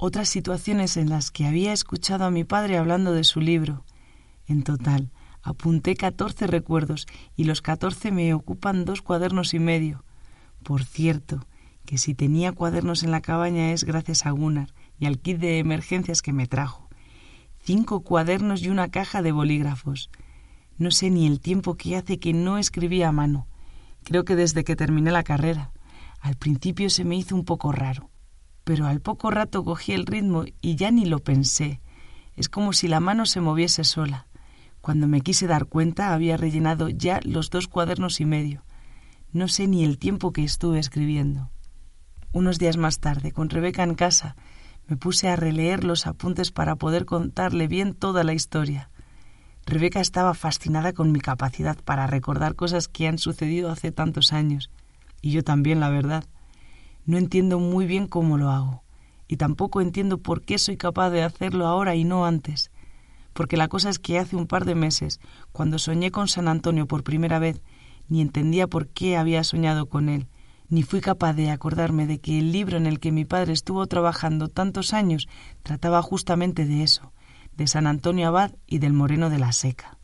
otras 0.00 0.28
situaciones 0.28 0.96
en 0.96 1.10
las 1.10 1.32
que 1.32 1.44
había 1.44 1.72
escuchado 1.72 2.24
a 2.24 2.30
mi 2.30 2.44
padre 2.44 2.78
hablando 2.78 3.12
de 3.12 3.24
su 3.24 3.40
libro. 3.40 3.84
En 4.46 4.62
total, 4.62 5.10
apunté 5.42 5.96
catorce 5.96 6.46
recuerdos 6.46 7.06
y 7.36 7.44
los 7.44 7.62
catorce 7.62 8.12
me 8.12 8.32
ocupan 8.32 8.84
dos 8.84 9.02
cuadernos 9.02 9.54
y 9.54 9.58
medio. 9.58 10.04
Por 10.62 10.84
cierto, 10.84 11.48
que 11.84 11.98
si 11.98 12.14
tenía 12.14 12.52
cuadernos 12.52 13.02
en 13.02 13.10
la 13.10 13.20
cabaña 13.20 13.72
es 13.72 13.82
gracias 13.82 14.24
a 14.24 14.30
Gunnar 14.30 14.72
y 15.00 15.06
al 15.06 15.18
kit 15.18 15.38
de 15.38 15.58
emergencias 15.58 16.22
que 16.22 16.32
me 16.32 16.46
trajo. 16.46 16.88
Cinco 17.60 18.02
cuadernos 18.02 18.62
y 18.62 18.70
una 18.70 18.90
caja 18.90 19.20
de 19.20 19.32
bolígrafos. 19.32 20.10
No 20.76 20.92
sé 20.92 21.10
ni 21.10 21.26
el 21.26 21.40
tiempo 21.40 21.74
que 21.74 21.96
hace 21.96 22.20
que 22.20 22.32
no 22.32 22.58
escribía 22.58 23.08
a 23.08 23.12
mano. 23.12 23.48
Creo 24.04 24.24
que 24.24 24.36
desde 24.36 24.62
que 24.62 24.76
terminé 24.76 25.10
la 25.10 25.24
carrera. 25.24 25.72
Al 26.20 26.36
principio 26.36 26.88
se 26.88 27.04
me 27.04 27.16
hizo 27.16 27.34
un 27.34 27.44
poco 27.44 27.72
raro 27.72 28.07
pero 28.68 28.86
al 28.86 29.00
poco 29.00 29.30
rato 29.30 29.64
cogí 29.64 29.94
el 29.94 30.04
ritmo 30.04 30.44
y 30.60 30.76
ya 30.76 30.90
ni 30.90 31.06
lo 31.06 31.20
pensé. 31.20 31.80
Es 32.36 32.50
como 32.50 32.74
si 32.74 32.86
la 32.86 33.00
mano 33.00 33.24
se 33.24 33.40
moviese 33.40 33.82
sola. 33.82 34.26
Cuando 34.82 35.08
me 35.08 35.22
quise 35.22 35.46
dar 35.46 35.64
cuenta 35.64 36.12
había 36.12 36.36
rellenado 36.36 36.90
ya 36.90 37.20
los 37.22 37.48
dos 37.48 37.66
cuadernos 37.66 38.20
y 38.20 38.26
medio. 38.26 38.66
No 39.32 39.48
sé 39.48 39.68
ni 39.68 39.86
el 39.86 39.96
tiempo 39.96 40.34
que 40.34 40.44
estuve 40.44 40.80
escribiendo. 40.80 41.50
Unos 42.32 42.58
días 42.58 42.76
más 42.76 43.00
tarde, 43.00 43.32
con 43.32 43.48
Rebeca 43.48 43.84
en 43.84 43.94
casa, 43.94 44.36
me 44.86 44.98
puse 44.98 45.30
a 45.30 45.36
releer 45.36 45.82
los 45.82 46.06
apuntes 46.06 46.52
para 46.52 46.76
poder 46.76 47.06
contarle 47.06 47.68
bien 47.68 47.94
toda 47.94 48.22
la 48.22 48.34
historia. 48.34 48.90
Rebeca 49.64 50.00
estaba 50.00 50.34
fascinada 50.34 50.92
con 50.92 51.10
mi 51.10 51.20
capacidad 51.20 51.78
para 51.82 52.06
recordar 52.06 52.54
cosas 52.54 52.86
que 52.86 53.08
han 53.08 53.16
sucedido 53.16 53.70
hace 53.70 53.92
tantos 53.92 54.34
años, 54.34 54.70
y 55.22 55.30
yo 55.30 55.42
también, 55.42 55.80
la 55.80 55.88
verdad. 55.88 56.26
No 57.08 57.16
entiendo 57.16 57.58
muy 57.58 57.86
bien 57.86 58.06
cómo 58.06 58.36
lo 58.36 58.50
hago, 58.50 58.82
y 59.28 59.38
tampoco 59.38 59.80
entiendo 59.80 60.18
por 60.18 60.42
qué 60.42 60.58
soy 60.58 60.76
capaz 60.76 61.08
de 61.08 61.22
hacerlo 61.22 61.66
ahora 61.66 61.94
y 61.94 62.04
no 62.04 62.26
antes, 62.26 62.70
porque 63.32 63.56
la 63.56 63.68
cosa 63.68 63.88
es 63.88 63.98
que 63.98 64.18
hace 64.18 64.36
un 64.36 64.46
par 64.46 64.66
de 64.66 64.74
meses, 64.74 65.18
cuando 65.50 65.78
soñé 65.78 66.10
con 66.10 66.28
San 66.28 66.48
Antonio 66.48 66.86
por 66.86 67.04
primera 67.04 67.38
vez, 67.38 67.62
ni 68.10 68.20
entendía 68.20 68.66
por 68.66 68.88
qué 68.88 69.16
había 69.16 69.42
soñado 69.42 69.88
con 69.88 70.10
él, 70.10 70.28
ni 70.68 70.82
fui 70.82 71.00
capaz 71.00 71.32
de 71.32 71.48
acordarme 71.50 72.06
de 72.06 72.18
que 72.18 72.38
el 72.38 72.52
libro 72.52 72.76
en 72.76 72.86
el 72.86 73.00
que 73.00 73.10
mi 73.10 73.24
padre 73.24 73.54
estuvo 73.54 73.86
trabajando 73.86 74.48
tantos 74.48 74.92
años 74.92 75.28
trataba 75.62 76.02
justamente 76.02 76.66
de 76.66 76.82
eso, 76.82 77.14
de 77.56 77.68
San 77.68 77.86
Antonio 77.86 78.28
Abad 78.28 78.52
y 78.66 78.80
del 78.80 78.92
Moreno 78.92 79.30
de 79.30 79.38
la 79.38 79.52
Seca. 79.52 79.96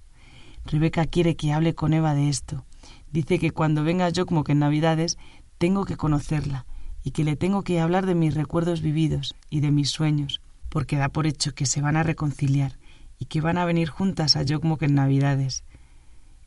Rebeca 0.65 1.05
quiere 1.05 1.37
que 1.37 1.53
hable 1.53 1.75
con 1.75 1.93
Eva 1.93 2.15
de 2.15 2.31
esto. 2.31 2.65
Dice 3.13 3.39
que 3.39 3.51
cuando 3.51 3.85
venga 3.85 4.09
yo 4.09 4.25
como 4.25 4.43
que 4.43 4.53
en 4.53 4.61
Navidades 4.61 5.19
tengo 5.59 5.85
que 5.85 5.99
conocerla 5.99 6.65
y 7.05 7.13
que 7.13 7.23
le 7.23 7.37
tengo 7.37 7.63
que 7.63 7.79
hablar 7.79 8.07
de 8.07 8.17
mis 8.17 8.35
recuerdos 8.35 8.81
vividos 8.81 9.37
y 9.51 9.61
de 9.61 9.71
mis 9.71 9.91
sueños, 9.91 10.41
porque 10.71 10.97
da 10.97 11.11
por 11.11 11.27
hecho 11.27 11.55
que 11.55 11.67
se 11.67 11.83
van 11.83 11.97
a 11.97 12.03
reconciliar 12.03 12.79
y 13.19 13.27
que 13.27 13.41
van 13.41 13.59
a 13.59 13.65
venir 13.65 13.89
juntas 13.89 14.35
a 14.35 14.45
que 14.45 14.85
en 14.87 14.95
Navidades. 14.95 15.63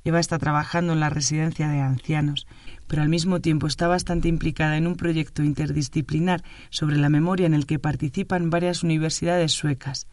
Eva 0.04 0.20
está 0.20 0.40
trabajando 0.40 0.94
en 0.94 1.00
la 1.00 1.10
residencia 1.10 1.68
de 1.70 1.82
ancianos, 1.82 2.48
pero 2.88 3.02
al 3.02 3.10
mismo 3.10 3.40
tiempo 3.40 3.68
está 3.68 3.88
bastante 3.88 4.28
implicada 4.30 4.78
en 4.78 4.88
un 4.88 4.96
proyecto 4.96 5.44
interdisciplinar 5.44 6.44
sobre 6.70 6.98
la 6.98 7.10
memoria 7.10 7.46
en 7.46 7.54
el 7.54 7.66
que 7.66 7.80
participan 7.80 8.50
varias 8.50 8.84
universidades 8.84 9.52
suecas, 9.52 10.08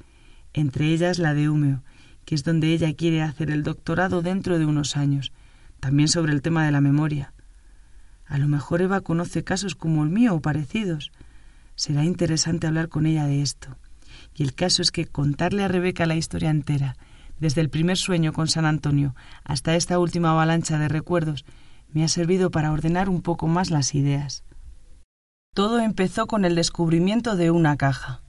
entre 0.53 0.87
ellas 0.89 1.19
la 1.19 1.33
de 1.35 1.49
Umeå, 1.49 1.83
que 2.25 2.35
es 2.35 2.45
donde 2.45 2.73
ella 2.73 2.95
quiere 2.95 3.23
hacer 3.23 3.51
el 3.51 3.63
doctorado 3.63 4.21
dentro 4.23 4.59
de 4.59 4.67
unos 4.67 4.97
años, 4.97 5.33
también 5.81 6.09
sobre 6.09 6.33
el 6.33 6.43
tema 6.43 6.65
de 6.65 6.73
la 6.73 6.81
memoria. 6.81 7.34
A 8.35 8.39
lo 8.39 8.49
mejor 8.49 8.83
Eva 8.83 9.01
conoce 9.01 9.45
casos 9.45 9.77
como 9.77 10.03
el 10.03 10.11
mío 10.11 10.35
o 10.35 10.41
parecidos. 10.41 11.13
Será 11.77 12.03
interesante 12.03 12.67
hablar 12.67 12.89
con 12.89 13.07
ella 13.07 13.27
de 13.27 13.43
esto. 13.43 13.77
Y 14.35 14.43
el 14.43 14.55
caso 14.55 14.83
es 14.83 14.91
que 14.91 15.07
contarle 15.07 15.63
a 15.63 15.69
Rebeca 15.69 16.05
la 16.05 16.17
historia 16.17 16.51
entera 16.51 16.97
desde 17.39 17.61
el 17.61 17.71
primer 17.71 17.97
sueño 17.97 18.33
con 18.33 18.49
San 18.49 18.67
Antonio 18.67 19.15
hasta 19.45 19.77
esta 19.77 20.01
última 20.01 20.33
avalancha 20.33 20.81
de 20.81 20.89
recuerdos, 20.89 21.45
me 21.93 22.03
ha 22.03 22.09
servido 22.09 22.51
para 22.51 22.73
ordenar 22.73 23.09
un 23.09 23.23
poco 23.23 23.47
más 23.47 23.71
las 23.71 23.95
ideas. 23.95 24.43
Todo 25.55 25.79
empezó 25.79 26.27
con 26.27 26.45
el 26.45 26.57
descubrimiento 26.57 27.37
de 27.37 27.53
una 27.53 27.77
caja. 27.77 28.24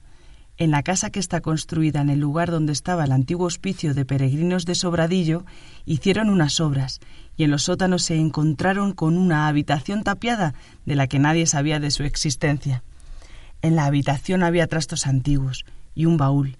En 0.58 0.70
la 0.70 0.82
casa 0.82 1.10
que 1.10 1.20
está 1.20 1.40
construida 1.40 2.00
en 2.00 2.08
el 2.08 2.20
lugar 2.20 2.50
donde 2.50 2.72
estaba 2.72 3.04
el 3.04 3.12
antiguo 3.12 3.46
hospicio 3.46 3.94
de 3.94 4.04
peregrinos 4.04 4.64
de 4.64 4.74
Sobradillo, 4.74 5.44
hicieron 5.84 6.30
unas 6.30 6.60
obras, 6.60 7.00
y 7.36 7.44
en 7.44 7.50
los 7.50 7.64
sótanos 7.64 8.02
se 8.02 8.16
encontraron 8.16 8.92
con 8.92 9.18
una 9.18 9.48
habitación 9.48 10.02
tapiada 10.02 10.54
de 10.86 10.96
la 10.96 11.06
que 11.06 11.18
nadie 11.18 11.46
sabía 11.46 11.78
de 11.78 11.90
su 11.90 12.04
existencia. 12.04 12.82
En 13.60 13.76
la 13.76 13.84
habitación 13.84 14.42
había 14.42 14.66
trastos 14.66 15.06
antiguos 15.06 15.66
y 15.94 16.06
un 16.06 16.16
baúl. 16.16 16.56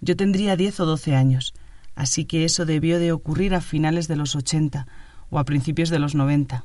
Yo 0.00 0.16
tendría 0.16 0.56
diez 0.56 0.80
o 0.80 0.86
doce 0.86 1.14
años 1.14 1.54
así 2.00 2.24
que 2.24 2.46
eso 2.46 2.64
debió 2.64 2.98
de 2.98 3.12
ocurrir 3.12 3.54
a 3.54 3.60
finales 3.60 4.08
de 4.08 4.16
los 4.16 4.34
ochenta 4.34 4.86
o 5.28 5.38
a 5.38 5.44
principios 5.44 5.90
de 5.90 5.98
los 5.98 6.14
noventa. 6.14 6.64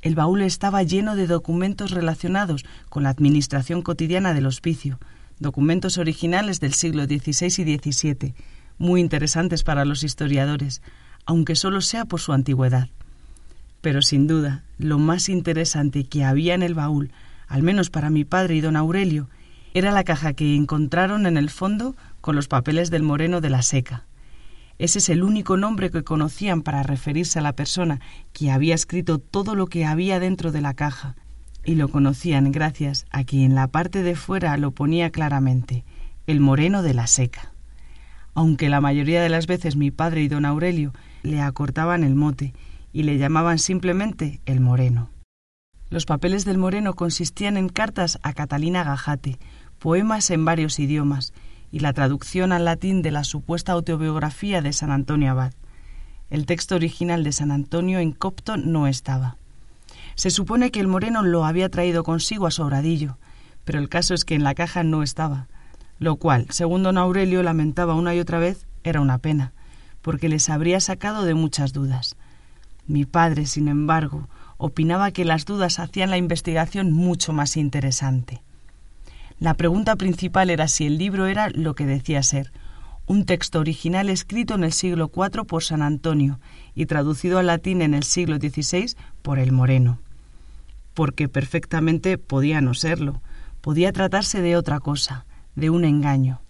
El 0.00 0.14
baúl 0.14 0.40
estaba 0.40 0.82
lleno 0.82 1.16
de 1.16 1.26
documentos 1.26 1.90
relacionados 1.90 2.64
con 2.88 3.02
la 3.02 3.10
administración 3.10 3.82
cotidiana 3.82 4.32
del 4.32 4.46
hospicio, 4.46 4.98
documentos 5.38 5.98
originales 5.98 6.60
del 6.60 6.74
siglo 6.74 7.04
XVI 7.04 7.64
y 7.64 7.78
XVII, 7.78 8.34
muy 8.78 9.00
interesantes 9.00 9.62
para 9.62 9.84
los 9.84 10.02
historiadores, 10.02 10.82
aunque 11.26 11.56
solo 11.56 11.80
sea 11.80 12.04
por 12.04 12.20
su 12.20 12.32
antigüedad. 12.32 12.88
Pero 13.80 14.02
sin 14.02 14.26
duda, 14.26 14.64
lo 14.78 14.98
más 14.98 15.28
interesante 15.28 16.04
que 16.04 16.24
había 16.24 16.54
en 16.54 16.62
el 16.62 16.74
baúl, 16.74 17.12
al 17.48 17.62
menos 17.62 17.90
para 17.90 18.10
mi 18.10 18.24
padre 18.24 18.56
y 18.56 18.60
don 18.60 18.76
Aurelio, 18.76 19.28
era 19.74 19.90
la 19.90 20.04
caja 20.04 20.32
que 20.32 20.54
encontraron 20.54 21.26
en 21.26 21.36
el 21.36 21.50
fondo 21.50 21.96
con 22.20 22.36
los 22.36 22.48
papeles 22.48 22.90
del 22.90 23.02
moreno 23.02 23.40
de 23.40 23.50
la 23.50 23.62
seca. 23.62 24.04
Ese 24.78 24.98
es 24.98 25.08
el 25.08 25.22
único 25.22 25.56
nombre 25.56 25.90
que 25.90 26.02
conocían 26.02 26.62
para 26.62 26.82
referirse 26.82 27.38
a 27.38 27.42
la 27.42 27.54
persona 27.54 28.00
que 28.32 28.50
había 28.50 28.74
escrito 28.74 29.18
todo 29.18 29.54
lo 29.54 29.66
que 29.66 29.84
había 29.84 30.18
dentro 30.18 30.50
de 30.50 30.60
la 30.60 30.74
caja, 30.74 31.16
y 31.64 31.74
lo 31.76 31.88
conocían 31.88 32.52
gracias 32.52 33.06
a 33.10 33.24
que 33.24 33.44
en 33.44 33.54
la 33.54 33.68
parte 33.68 34.02
de 34.02 34.16
fuera 34.16 34.56
lo 34.56 34.72
ponía 34.72 35.10
claramente, 35.10 35.84
el 36.26 36.40
moreno 36.40 36.82
de 36.82 36.94
la 36.94 37.06
seca. 37.06 37.52
Aunque 38.34 38.68
la 38.68 38.80
mayoría 38.80 39.22
de 39.22 39.28
las 39.28 39.46
veces 39.46 39.76
mi 39.76 39.90
padre 39.90 40.22
y 40.22 40.28
don 40.28 40.44
Aurelio 40.44 40.92
le 41.22 41.40
acortaban 41.40 42.04
el 42.04 42.14
mote 42.14 42.52
y 42.92 43.04
le 43.04 43.18
llamaban 43.18 43.58
simplemente 43.58 44.40
el 44.46 44.60
moreno. 44.60 45.10
Los 45.90 46.06
papeles 46.06 46.44
del 46.44 46.58
moreno 46.58 46.94
consistían 46.94 47.56
en 47.56 47.68
cartas 47.68 48.18
a 48.22 48.32
Catalina 48.32 48.82
Gajate, 48.84 49.38
poemas 49.78 50.30
en 50.30 50.44
varios 50.44 50.78
idiomas, 50.78 51.32
y 51.70 51.80
la 51.80 51.92
traducción 51.92 52.52
al 52.52 52.64
latín 52.64 53.02
de 53.02 53.10
la 53.10 53.24
supuesta 53.24 53.72
autobiografía 53.72 54.62
de 54.62 54.72
San 54.72 54.90
Antonio 54.90 55.32
Abad. 55.32 55.52
El 56.30 56.46
texto 56.46 56.76
original 56.76 57.24
de 57.24 57.32
San 57.32 57.50
Antonio 57.50 57.98
en 57.98 58.12
copto 58.12 58.56
no 58.56 58.86
estaba. 58.86 59.36
Se 60.14 60.30
supone 60.30 60.70
que 60.70 60.80
el 60.80 60.88
moreno 60.88 61.22
lo 61.22 61.44
había 61.44 61.68
traído 61.68 62.04
consigo 62.04 62.46
a 62.46 62.50
Sobradillo, 62.50 63.18
pero 63.64 63.78
el 63.78 63.88
caso 63.88 64.14
es 64.14 64.24
que 64.24 64.34
en 64.34 64.44
la 64.44 64.54
caja 64.54 64.84
no 64.84 65.02
estaba, 65.02 65.48
lo 65.98 66.16
cual, 66.16 66.46
según 66.50 66.82
don 66.82 66.98
Aurelio 66.98 67.42
lamentaba 67.42 67.94
una 67.94 68.14
y 68.14 68.20
otra 68.20 68.38
vez, 68.38 68.66
era 68.82 69.00
una 69.00 69.18
pena, 69.18 69.52
porque 70.02 70.28
les 70.28 70.50
habría 70.50 70.80
sacado 70.80 71.24
de 71.24 71.34
muchas 71.34 71.72
dudas. 71.72 72.16
Mi 72.86 73.06
padre, 73.06 73.46
sin 73.46 73.68
embargo, 73.68 74.28
opinaba 74.58 75.10
que 75.10 75.24
las 75.24 75.46
dudas 75.46 75.78
hacían 75.78 76.10
la 76.10 76.18
investigación 76.18 76.92
mucho 76.92 77.32
más 77.32 77.56
interesante. 77.56 78.42
La 79.40 79.54
pregunta 79.54 79.96
principal 79.96 80.50
era 80.50 80.68
si 80.68 80.86
el 80.86 80.98
libro 80.98 81.26
era 81.26 81.48
lo 81.48 81.74
que 81.74 81.86
decía 81.86 82.22
ser, 82.22 82.52
un 83.06 83.26
texto 83.26 83.60
original 83.60 84.08
escrito 84.08 84.54
en 84.54 84.64
el 84.64 84.72
siglo 84.72 85.10
IV 85.14 85.44
por 85.44 85.62
San 85.62 85.82
Antonio 85.82 86.40
y 86.74 86.86
traducido 86.86 87.38
al 87.38 87.48
latín 87.48 87.82
en 87.82 87.94
el 87.94 88.04
siglo 88.04 88.36
XVI 88.36 88.94
por 89.22 89.38
el 89.38 89.52
Moreno. 89.52 89.98
Porque 90.94 91.28
perfectamente 91.28 92.18
podía 92.18 92.60
no 92.60 92.74
serlo, 92.74 93.20
podía 93.60 93.92
tratarse 93.92 94.40
de 94.40 94.56
otra 94.56 94.80
cosa, 94.80 95.26
de 95.54 95.70
un 95.70 95.84
engaño. 95.84 96.40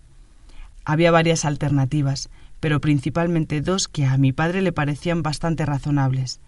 Había 0.85 1.11
varias 1.11 1.45
alternativas, 1.45 2.29
pero 2.61 2.81
principalmente 2.81 3.61
dos 3.61 3.89
que 3.89 4.07
a 4.07 4.17
mi 4.17 4.33
padre 4.33 4.63
le 4.63 4.73
parecían 4.73 5.23
bastante 5.23 5.67
razonables. 5.67 6.41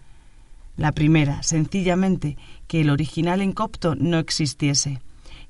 La 0.75 0.91
primera, 0.91 1.41
sencillamente, 1.41 2.37
que 2.67 2.81
el 2.81 2.91
original 2.91 3.41
en 3.41 3.51
copto 3.51 3.95
no 3.95 4.19
existiese, 4.19 5.01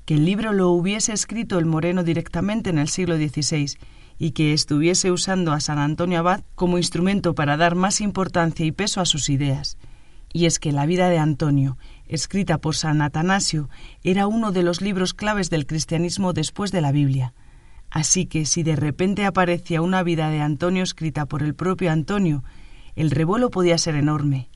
que 0.06 0.14
el 0.14 0.24
libro 0.24 0.54
lo 0.54 0.70
hubiese 0.70 1.12
escrito 1.12 1.58
el 1.58 1.66
Moreno 1.66 2.02
directamente 2.02 2.70
en 2.70 2.78
el 2.78 2.88
siglo 2.88 3.16
XVI 3.16 3.76
y 4.18 4.30
que 4.30 4.54
estuviese 4.54 5.12
usando 5.12 5.52
a 5.52 5.60
San 5.60 5.78
Antonio 5.78 6.18
Abad 6.20 6.42
como 6.54 6.78
instrumento 6.78 7.34
para 7.34 7.58
dar 7.58 7.74
más 7.74 8.00
importancia 8.00 8.64
y 8.64 8.72
peso 8.72 9.02
a 9.02 9.06
sus 9.06 9.28
ideas. 9.28 9.76
Y 10.32 10.46
es 10.46 10.58
que 10.58 10.72
la 10.72 10.86
vida 10.86 11.10
de 11.10 11.18
Antonio, 11.18 11.76
escrita 12.08 12.58
por 12.58 12.74
San 12.74 13.02
Atanasio, 13.02 13.68
era 14.02 14.26
uno 14.26 14.50
de 14.50 14.62
los 14.62 14.80
libros 14.80 15.14
claves 15.14 15.50
del 15.50 15.66
cristianismo 15.66 16.32
después 16.32 16.72
de 16.72 16.80
la 16.80 16.92
Biblia. 16.92 17.34
Así 17.90 18.26
que 18.26 18.44
si 18.46 18.62
de 18.62 18.76
repente 18.76 19.24
aparecía 19.24 19.80
una 19.80 20.02
vida 20.02 20.30
de 20.30 20.40
Antonio 20.40 20.82
escrita 20.82 21.26
por 21.26 21.42
el 21.42 21.54
propio 21.54 21.90
Antonio, 21.90 22.44
el 22.96 23.10
revuelo 23.10 23.50
podía 23.50 23.78
ser 23.78 23.94
enorme. 23.94 24.48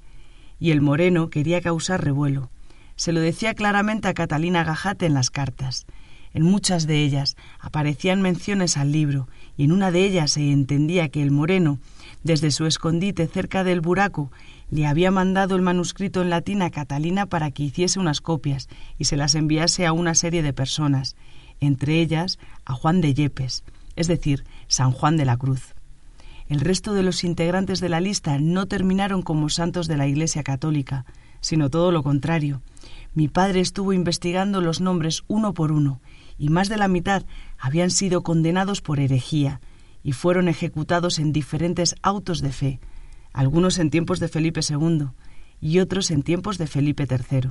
Y 0.58 0.70
el 0.70 0.80
moreno 0.80 1.30
quería 1.30 1.60
causar 1.60 2.04
revuelo. 2.04 2.50
Se 2.96 3.12
lo 3.12 3.20
decía 3.20 3.54
claramente 3.54 4.08
a 4.08 4.14
Catalina 4.14 4.64
Gajate 4.64 5.06
en 5.06 5.14
las 5.14 5.30
cartas. 5.30 5.86
En 6.34 6.42
muchas 6.42 6.86
de 6.86 7.02
ellas 7.02 7.36
aparecían 7.60 8.22
menciones 8.22 8.76
al 8.76 8.92
libro, 8.92 9.28
y 9.56 9.64
en 9.64 9.72
una 9.72 9.90
de 9.90 10.04
ellas 10.04 10.32
se 10.32 10.50
entendía 10.50 11.08
que 11.08 11.22
el 11.22 11.30
moreno, 11.30 11.78
desde 12.24 12.50
su 12.50 12.66
escondite 12.66 13.26
cerca 13.26 13.64
del 13.64 13.80
buraco, 13.80 14.30
le 14.70 14.86
había 14.86 15.10
mandado 15.10 15.56
el 15.56 15.62
manuscrito 15.62 16.22
en 16.22 16.30
latín 16.30 16.62
a 16.62 16.70
Catalina 16.70 17.26
para 17.26 17.50
que 17.50 17.64
hiciese 17.64 18.00
unas 18.00 18.20
copias 18.20 18.68
y 18.98 19.04
se 19.04 19.16
las 19.16 19.34
enviase 19.34 19.86
a 19.86 19.92
una 19.92 20.14
serie 20.14 20.42
de 20.42 20.52
personas, 20.52 21.16
entre 21.60 22.00
ellas 22.00 22.38
a 22.64 22.74
Juan 22.74 23.00
de 23.00 23.14
Yepes, 23.14 23.64
es 23.96 24.08
decir, 24.08 24.44
San 24.68 24.92
Juan 24.92 25.16
de 25.16 25.24
la 25.24 25.36
Cruz. 25.36 25.74
El 26.48 26.60
resto 26.60 26.94
de 26.94 27.02
los 27.02 27.24
integrantes 27.24 27.80
de 27.80 27.88
la 27.88 28.00
lista 28.00 28.38
no 28.38 28.66
terminaron 28.66 29.22
como 29.22 29.48
santos 29.48 29.88
de 29.88 29.96
la 29.96 30.06
Iglesia 30.06 30.42
católica, 30.42 31.04
sino 31.40 31.70
todo 31.70 31.92
lo 31.92 32.02
contrario, 32.02 32.62
mi 33.14 33.28
padre 33.28 33.60
estuvo 33.60 33.92
investigando 33.92 34.60
los 34.60 34.80
nombres 34.80 35.22
uno 35.28 35.52
por 35.52 35.70
uno, 35.70 36.00
y 36.38 36.48
más 36.48 36.68
de 36.68 36.78
la 36.78 36.88
mitad 36.88 37.24
habían 37.58 37.90
sido 37.90 38.22
condenados 38.22 38.80
por 38.80 39.00
herejía, 39.00 39.60
y 40.02 40.12
fueron 40.12 40.48
ejecutados 40.48 41.18
en 41.18 41.32
diferentes 41.32 41.94
autos 42.02 42.40
de 42.40 42.52
fe, 42.52 42.80
algunos 43.32 43.78
en 43.78 43.90
tiempos 43.90 44.20
de 44.20 44.28
Felipe 44.28 44.60
II 44.68 45.08
y 45.60 45.78
otros 45.78 46.10
en 46.10 46.22
tiempos 46.22 46.58
de 46.58 46.66
Felipe 46.66 47.06
III. 47.08 47.50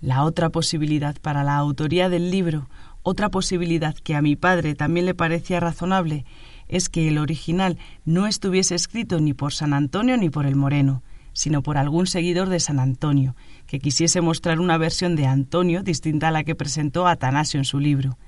La 0.00 0.24
otra 0.24 0.50
posibilidad 0.50 1.16
para 1.20 1.42
la 1.42 1.56
autoría 1.56 2.08
del 2.08 2.30
libro, 2.30 2.68
otra 3.02 3.30
posibilidad 3.30 3.94
que 3.94 4.14
a 4.14 4.22
mi 4.22 4.36
padre 4.36 4.74
también 4.74 5.06
le 5.06 5.14
parecía 5.14 5.58
razonable, 5.60 6.24
es 6.68 6.88
que 6.88 7.08
el 7.08 7.18
original 7.18 7.78
no 8.04 8.26
estuviese 8.26 8.74
escrito 8.74 9.20
ni 9.20 9.32
por 9.34 9.52
San 9.52 9.72
Antonio 9.72 10.16
ni 10.16 10.30
por 10.30 10.46
el 10.46 10.56
Moreno, 10.56 11.02
sino 11.32 11.62
por 11.62 11.76
algún 11.76 12.06
seguidor 12.06 12.48
de 12.48 12.60
San 12.60 12.80
Antonio, 12.80 13.36
que 13.66 13.78
quisiese 13.78 14.20
mostrar 14.20 14.58
una 14.58 14.78
versión 14.78 15.16
de 15.16 15.26
Antonio 15.26 15.82
distinta 15.82 16.28
a 16.28 16.30
la 16.30 16.44
que 16.44 16.54
presentó 16.54 17.06
Atanasio 17.06 17.58
en 17.58 17.64
su 17.64 17.78
libro, 17.78 18.18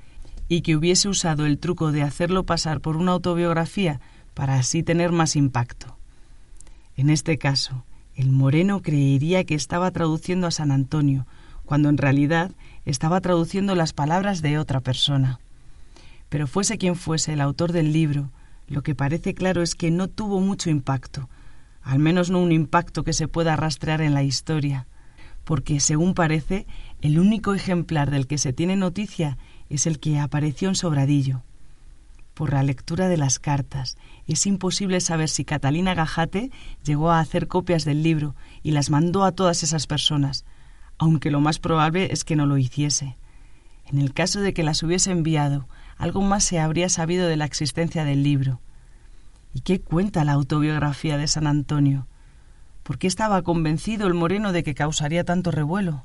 y 0.49 0.63
que 0.63 0.77
hubiese 0.77 1.09
usado 1.09 1.47
el 1.47 1.59
truco 1.59 1.93
de 1.93 2.03
hacerlo 2.03 2.45
pasar 2.45 2.81
por 2.81 2.97
una 2.97 3.13
autobiografía 3.13 4.01
para 4.35 4.55
así 4.57 4.83
tener 4.83 5.13
más 5.13 5.37
impacto. 5.37 5.97
En 6.97 7.11
este 7.11 7.39
caso, 7.39 7.85
el 8.17 8.31
moreno 8.31 8.83
creería 8.83 9.45
que 9.45 9.55
estaba 9.55 9.91
traduciendo 9.91 10.47
a 10.47 10.51
San 10.51 10.73
Antonio, 10.73 11.27
cuando 11.65 11.89
en 11.89 11.99
realidad 11.99 12.51
estaba 12.87 13.21
traduciendo 13.21 13.75
las 13.75 13.93
palabras 13.93 14.43
de 14.43 14.59
otra 14.59 14.81
persona. 14.81 15.39
Pero 16.29 16.47
fuese 16.47 16.79
quien 16.79 16.97
fuese 16.97 17.35
el 17.35 17.41
autor 17.41 17.73
del 17.73 17.93
libro, 17.93 18.31
lo 18.67 18.83
que 18.83 18.95
parece 18.95 19.35
claro 19.35 19.63
es 19.63 19.75
que 19.75 19.91
no 19.91 20.09
tuvo 20.09 20.41
mucho 20.41 20.71
impacto, 20.71 21.29
al 21.83 21.99
menos 21.99 22.31
no 22.31 22.41
un 22.41 22.53
impacto 22.53 23.05
que 23.05 23.13
se 23.13 23.29
pueda 23.29 23.57
rastrear 23.57 24.01
en 24.01 24.15
la 24.15 24.23
historia, 24.23 24.87
porque, 25.45 25.81
según 25.81 26.15
parece, 26.15 26.67
el 27.01 27.19
único 27.19 27.55
ejemplar 27.55 28.11
del 28.11 28.27
que 28.27 28.39
se 28.39 28.53
tiene 28.53 28.77
noticia 28.77 29.39
es 29.69 29.87
el 29.87 29.99
que 29.99 30.19
apareció 30.19 30.69
en 30.69 30.75
Sobradillo. 30.75 31.43
Por 32.35 32.53
la 32.53 32.63
lectura 32.63 33.09
de 33.09 33.17
las 33.17 33.39
cartas, 33.39 33.97
es 34.27 34.47
imposible 34.47 35.01
saber 35.01 35.29
si 35.29 35.45
Catalina 35.45 35.95
Gajate 35.95 36.51
llegó 36.85 37.11
a 37.11 37.21
hacer 37.21 37.49
copias 37.49 37.85
del 37.85 38.03
libro 38.03 38.37
y 38.63 38.71
las 38.71 38.91
mandó 38.91 39.25
a 39.25 39.33
todas 39.33 39.63
esas 39.63 39.87
personas, 39.87 40.45
aunque 40.99 41.31
lo 41.31 41.41
más 41.41 41.59
probable 41.59 42.13
es 42.13 42.25
que 42.25 42.37
no 42.37 42.47
lo 42.47 42.57
hiciese. 42.57 43.17
En 43.87 43.99
el 43.99 44.13
caso 44.13 44.41
de 44.41 44.53
que 44.55 44.63
las 44.63 44.83
hubiese 44.83 45.11
enviado, 45.11 45.67
algo 45.97 46.23
más 46.23 46.45
se 46.45 46.61
habría 46.61 46.89
sabido 46.89 47.27
de 47.27 47.37
la 47.37 47.45
existencia 47.45 48.05
del 48.05 48.23
libro. 48.23 48.61
¿Y 49.55 49.63
qué 49.63 49.81
cuenta 49.81 50.25
la 50.25 50.33
autobiografía 50.33 51.17
de 51.17 51.27
San 51.27 51.47
Antonio? 51.47 52.07
¿Por 52.83 52.99
qué 52.99 53.07
estaba 53.07 53.43
convencido 53.43 54.07
el 54.07 54.15
moreno 54.15 54.53
de 54.53 54.63
que 54.63 54.75
causaría 54.75 55.25
tanto 55.25 55.51
revuelo? 55.51 56.05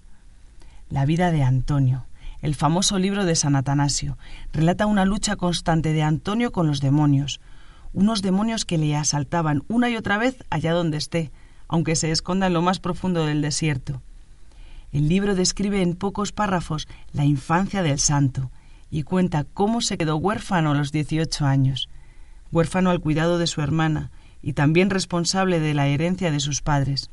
La 0.90 1.06
vida 1.06 1.32
de 1.32 1.44
Antonio, 1.44 2.06
el 2.44 2.56
famoso 2.56 3.00
libro 3.00 3.24
de 3.24 3.38
San 3.38 3.56
Atanasio, 3.56 4.18
relata 4.52 4.86
una 4.86 5.06
lucha 5.06 5.38
constante 5.38 5.94
de 5.94 6.04
Antonio 6.04 6.52
con 6.52 6.68
los 6.68 6.82
demonios, 6.82 7.40
unos 7.94 8.22
demonios 8.22 8.66
que 8.66 8.78
le 8.78 8.98
asaltaban 8.98 9.64
una 9.70 9.90
y 9.90 9.96
otra 9.96 10.18
vez 10.18 10.44
allá 10.50 10.74
donde 10.74 10.98
esté, 10.98 11.32
aunque 11.70 11.96
se 11.96 12.12
esconda 12.12 12.48
en 12.48 12.54
lo 12.54 12.62
más 12.62 12.80
profundo 12.80 13.26
del 13.26 13.42
desierto. 13.42 14.02
El 14.92 15.08
libro 15.08 15.36
describe 15.36 15.82
en 15.82 15.96
pocos 15.96 16.34
párrafos 16.34 16.90
la 17.14 17.24
infancia 17.24 17.82
del 17.82 17.98
santo 17.98 18.52
y 18.92 19.04
cuenta 19.04 19.46
cómo 19.46 19.80
se 19.80 19.98
quedó 19.98 20.18
huérfano 20.18 20.72
a 20.72 20.76
los 20.76 20.92
18 20.92 21.46
años, 21.46 21.88
huérfano 22.52 22.90
al 22.90 23.00
cuidado 23.00 23.38
de 23.38 23.48
su 23.48 23.62
hermana 23.62 24.12
y 24.42 24.52
también 24.52 24.90
responsable 24.90 25.62
de 25.62 25.74
la 25.74 25.88
herencia 25.88 26.30
de 26.30 26.42
sus 26.42 26.62
padres 26.62 27.10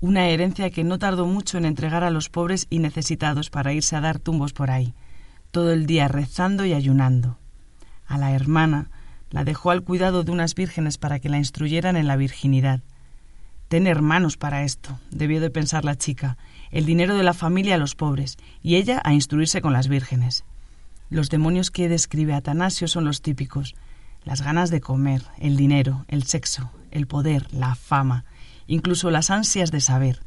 una 0.00 0.28
herencia 0.28 0.70
que 0.70 0.82
no 0.82 0.98
tardó 0.98 1.26
mucho 1.26 1.58
en 1.58 1.66
entregar 1.66 2.04
a 2.04 2.10
los 2.10 2.30
pobres 2.30 2.66
y 2.70 2.78
necesitados 2.78 3.50
para 3.50 3.72
irse 3.74 3.96
a 3.96 4.00
dar 4.00 4.18
tumbos 4.18 4.52
por 4.52 4.70
ahí, 4.70 4.94
todo 5.50 5.72
el 5.72 5.86
día 5.86 6.08
rezando 6.08 6.64
y 6.64 6.72
ayunando. 6.72 7.38
A 8.06 8.16
la 8.16 8.32
hermana 8.32 8.90
la 9.30 9.44
dejó 9.44 9.70
al 9.70 9.82
cuidado 9.82 10.24
de 10.24 10.32
unas 10.32 10.54
vírgenes 10.54 10.98
para 10.98 11.20
que 11.20 11.28
la 11.28 11.38
instruyeran 11.38 11.96
en 11.96 12.06
la 12.06 12.16
virginidad. 12.16 12.80
Ten 13.68 13.86
hermanos 13.86 14.36
para 14.36 14.64
esto, 14.64 14.98
debió 15.10 15.40
de 15.40 15.50
pensar 15.50 15.84
la 15.84 15.96
chica, 15.96 16.38
el 16.70 16.86
dinero 16.86 17.14
de 17.14 17.22
la 17.22 17.34
familia 17.34 17.76
a 17.76 17.78
los 17.78 17.94
pobres, 17.94 18.38
y 18.62 18.76
ella 18.76 19.00
a 19.04 19.12
instruirse 19.12 19.60
con 19.60 19.72
las 19.72 19.86
vírgenes. 19.86 20.44
Los 21.08 21.28
demonios 21.28 21.70
que 21.70 21.88
describe 21.88 22.34
Atanasio 22.34 22.88
son 22.88 23.04
los 23.04 23.22
típicos, 23.22 23.76
las 24.24 24.42
ganas 24.42 24.70
de 24.70 24.80
comer, 24.80 25.22
el 25.38 25.56
dinero, 25.56 26.04
el 26.08 26.24
sexo, 26.24 26.70
el 26.90 27.06
poder, 27.06 27.52
la 27.52 27.74
fama, 27.74 28.24
incluso 28.70 29.10
las 29.10 29.30
ansias 29.30 29.72
de 29.72 29.80
saber, 29.80 30.20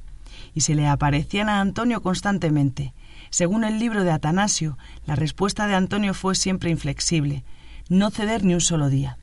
y 0.54 0.62
se 0.62 0.76
le 0.76 0.86
aparecían 0.86 1.48
a 1.48 1.62
Antonio 1.62 2.02
constantemente. 2.02 2.94
Según 3.30 3.64
el 3.64 3.80
libro 3.80 4.04
de 4.04 4.12
Atanasio, 4.12 4.78
la 5.06 5.16
respuesta 5.16 5.66
de 5.66 5.76
Antonio 5.76 6.14
fue 6.14 6.36
siempre 6.36 6.70
inflexible, 6.70 7.46
no 7.88 8.12
ceder 8.12 8.44
ni 8.44 8.54
un 8.54 8.60
solo 8.60 8.90
día. 8.90 9.18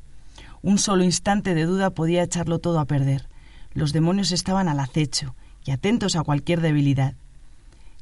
Un 0.63 0.79
solo 0.79 1.05
instante 1.05 1.55
de 1.55 1.67
duda 1.67 1.91
podía 1.91 2.23
echarlo 2.23 2.61
todo 2.61 2.81
a 2.81 2.87
perder. 2.87 3.29
Los 3.75 3.93
demonios 3.93 4.33
estaban 4.33 4.69
al 4.69 4.81
acecho 4.81 5.37
y 5.67 5.73
atentos 5.73 6.17
a 6.17 6.23
cualquier 6.23 6.63
debilidad. 6.63 7.15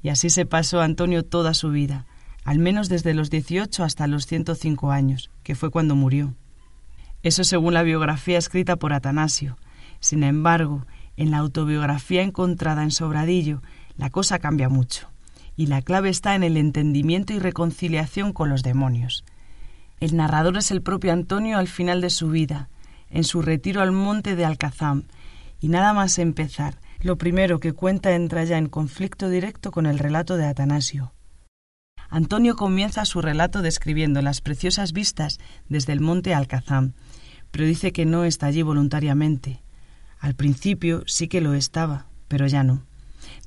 Y 0.03 0.11
así 0.11 0.31
se 0.31 0.47
pasó 0.47 0.81
Antonio 0.81 1.25
toda 1.25 1.53
su 1.53 1.71
vida, 1.71 2.07
al 2.45 2.61
menos 2.61 2.89
desde 2.89 3.13
los 3.13 3.29
18 3.29 3.83
hasta 3.83 4.07
los 4.07 4.27
105 4.27 4.93
años, 4.93 5.31
que 5.43 5.57
fue 5.57 5.71
cuando 5.71 5.97
murió. 5.97 6.35
Eso 7.25 7.43
según 7.43 7.75
la 7.75 7.83
biografía 7.83 8.39
escrita 8.39 8.77
por 8.77 8.93
Atanasio. 8.93 9.59
Sin 9.99 10.23
embargo, 10.23 10.87
en 11.19 11.33
la 11.33 11.39
autobiografía 11.39 12.23
encontrada 12.23 12.85
en 12.85 12.93
Sobradillo, 12.93 13.61
la 13.97 14.09
cosa 14.09 14.39
cambia 14.39 14.69
mucho, 14.69 15.11
y 15.57 15.67
la 15.67 15.83
clave 15.83 16.11
está 16.11 16.37
en 16.37 16.45
el 16.45 16.57
entendimiento 16.57 17.33
y 17.33 17.41
reconciliación 17.41 18.33
con 18.33 18.49
los 18.49 18.63
demonios. 18.63 19.25
El 19.99 20.17
narrador 20.17 20.57
es 20.57 20.71
el 20.71 20.81
propio 20.81 21.13
Antonio 21.13 21.59
al 21.59 21.67
final 21.67 22.01
de 22.01 22.11
su 22.11 22.31
vida, 22.31 22.69
en 23.11 23.25
su 23.25 23.43
retiro 23.43 23.83
al 23.83 23.91
monte 23.91 24.37
de 24.37 24.45
Alcazam, 24.45 25.09
y 25.61 25.69
nada 25.69 25.93
más 25.93 26.21
empezar, 26.21 26.79
lo 27.01 27.19
primero 27.19 27.59
que 27.59 27.73
cuenta 27.73 28.15
entra 28.15 28.45
ya 28.45 28.57
en 28.57 28.69
conflicto 28.69 29.29
directo 29.29 29.73
con 29.73 29.87
el 29.87 29.99
relato 29.99 30.37
de 30.37 30.47
Atanasio. 30.47 31.13
Antonio 32.09 32.55
comienza 32.55 33.05
su 33.05 33.21
relato 33.21 33.61
describiendo 33.61 34.23
las 34.23 34.41
preciosas 34.41 34.93
vistas 34.93 35.41
desde 35.69 35.95
el 35.95 36.01
monte 36.01 36.33
Alcazam, 36.33 36.93
pero 37.51 37.67
dice 37.67 37.93
que 37.93 38.07
no 38.07 38.23
está 38.23 38.47
allí 38.47 38.63
voluntariamente, 38.63 39.63
al 40.19 40.35
principio 40.35 41.03
sí 41.07 41.29
que 41.29 41.41
lo 41.41 41.55
estaba, 41.55 42.07
pero 42.29 42.47
ya 42.47 42.63
no. 42.63 42.83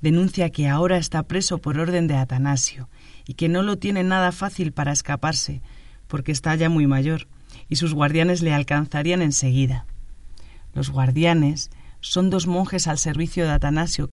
Denuncia 0.02 0.50
que 0.50 0.68
ahora 0.68 0.98
está 0.98 1.24
preso 1.24 1.58
por 1.60 1.80
orden 1.80 2.08
de 2.08 2.16
Atanasio 2.16 2.90
y 3.28 3.34
que 3.36 3.50
no 3.50 3.62
lo 3.62 3.78
tiene 3.78 4.04
nada 4.04 4.32
fácil 4.32 4.72
para 4.72 4.92
escaparse, 4.92 5.62
porque 6.08 6.32
está 6.32 6.56
ya 6.56 6.70
muy 6.70 6.88
mayor 6.88 7.28
y 7.70 7.78
sus 7.78 7.94
guardianes 7.94 8.42
le 8.42 8.54
alcanzarían 8.54 9.22
enseguida. 9.22 9.86
Los 10.74 10.90
guardianes 10.90 11.70
son 12.00 12.30
dos 12.30 12.48
monjes 12.48 12.88
al 12.88 12.98
servicio 12.98 13.44
de 13.46 13.52
Atanasio 13.52 14.10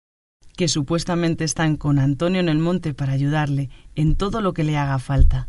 que 0.57 0.69
supuestamente 0.69 1.45
están 1.45 1.77
con 1.77 1.99
Antonio 1.99 2.41
en 2.41 2.49
el 2.49 2.59
monte 2.59 2.95
para 2.95 3.13
ayudarle 3.13 3.71
en 3.95 4.15
todo 4.15 4.41
lo 4.41 4.53
que 4.53 4.65
le 4.65 4.77
haga 4.77 4.99
falta, 4.99 5.49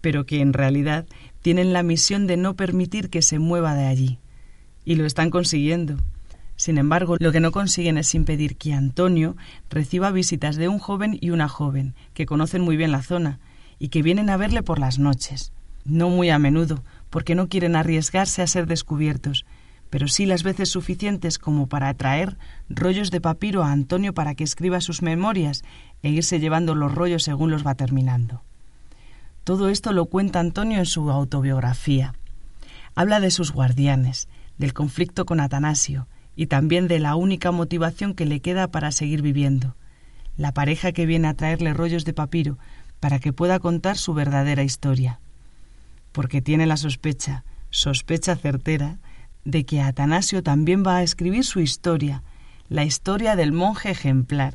pero 0.00 0.26
que 0.26 0.40
en 0.40 0.52
realidad 0.52 1.06
tienen 1.42 1.72
la 1.72 1.82
misión 1.82 2.26
de 2.26 2.36
no 2.36 2.54
permitir 2.54 3.10
que 3.10 3.22
se 3.22 3.38
mueva 3.38 3.74
de 3.74 3.86
allí. 3.86 4.18
Y 4.84 4.94
lo 4.96 5.06
están 5.06 5.30
consiguiendo. 5.30 5.96
Sin 6.56 6.78
embargo, 6.78 7.16
lo 7.18 7.32
que 7.32 7.40
no 7.40 7.52
consiguen 7.52 7.98
es 7.98 8.14
impedir 8.14 8.56
que 8.56 8.74
Antonio 8.74 9.36
reciba 9.70 10.10
visitas 10.10 10.56
de 10.56 10.68
un 10.68 10.78
joven 10.78 11.18
y 11.20 11.30
una 11.30 11.48
joven, 11.48 11.94
que 12.14 12.26
conocen 12.26 12.62
muy 12.62 12.76
bien 12.76 12.92
la 12.92 13.02
zona, 13.02 13.40
y 13.78 13.88
que 13.88 14.02
vienen 14.02 14.30
a 14.30 14.36
verle 14.36 14.62
por 14.62 14.78
las 14.78 14.98
noches. 14.98 15.52
No 15.84 16.08
muy 16.08 16.30
a 16.30 16.38
menudo, 16.38 16.82
porque 17.10 17.34
no 17.34 17.48
quieren 17.48 17.76
arriesgarse 17.76 18.40
a 18.40 18.46
ser 18.46 18.66
descubiertos, 18.66 19.44
pero 19.90 20.08
sí 20.08 20.26
las 20.26 20.42
veces 20.42 20.70
suficientes 20.70 21.38
como 21.38 21.68
para 21.68 21.88
atraer 21.88 22.36
rollos 22.68 23.10
de 23.10 23.20
papiro 23.20 23.62
a 23.62 23.70
Antonio 23.70 24.14
para 24.14 24.34
que 24.34 24.42
escriba 24.42 24.80
sus 24.80 25.02
memorias 25.02 25.62
e 26.02 26.08
irse 26.08 26.40
llevando 26.40 26.74
los 26.74 26.92
rollos 26.92 27.22
según 27.22 27.50
los 27.50 27.66
va 27.66 27.74
terminando. 27.74 28.42
Todo 29.44 29.68
esto 29.68 29.92
lo 29.92 30.06
cuenta 30.06 30.40
Antonio 30.40 30.78
en 30.78 30.86
su 30.86 31.10
autobiografía. 31.10 32.14
Habla 32.94 33.20
de 33.20 33.30
sus 33.30 33.52
guardianes, 33.52 34.28
del 34.56 34.72
conflicto 34.72 35.26
con 35.26 35.38
Atanasio, 35.38 36.08
y 36.36 36.46
también 36.46 36.88
de 36.88 36.98
la 36.98 37.16
única 37.16 37.52
motivación 37.52 38.14
que 38.14 38.26
le 38.26 38.40
queda 38.40 38.68
para 38.68 38.92
seguir 38.92 39.22
viviendo, 39.22 39.76
la 40.36 40.52
pareja 40.52 40.92
que 40.92 41.06
viene 41.06 41.28
a 41.28 41.34
traerle 41.34 41.74
rollos 41.74 42.04
de 42.04 42.12
papiro 42.12 42.58
para 43.00 43.18
que 43.18 43.32
pueda 43.32 43.60
contar 43.60 43.96
su 43.96 44.14
verdadera 44.14 44.62
historia. 44.62 45.20
Porque 46.12 46.42
tiene 46.42 46.66
la 46.66 46.76
sospecha, 46.76 47.44
sospecha 47.70 48.36
certera, 48.36 48.98
de 49.44 49.64
que 49.64 49.80
Atanasio 49.80 50.42
también 50.42 50.82
va 50.86 50.96
a 50.96 51.02
escribir 51.02 51.44
su 51.44 51.60
historia, 51.60 52.22
la 52.68 52.84
historia 52.84 53.36
del 53.36 53.52
monje 53.52 53.90
ejemplar. 53.90 54.54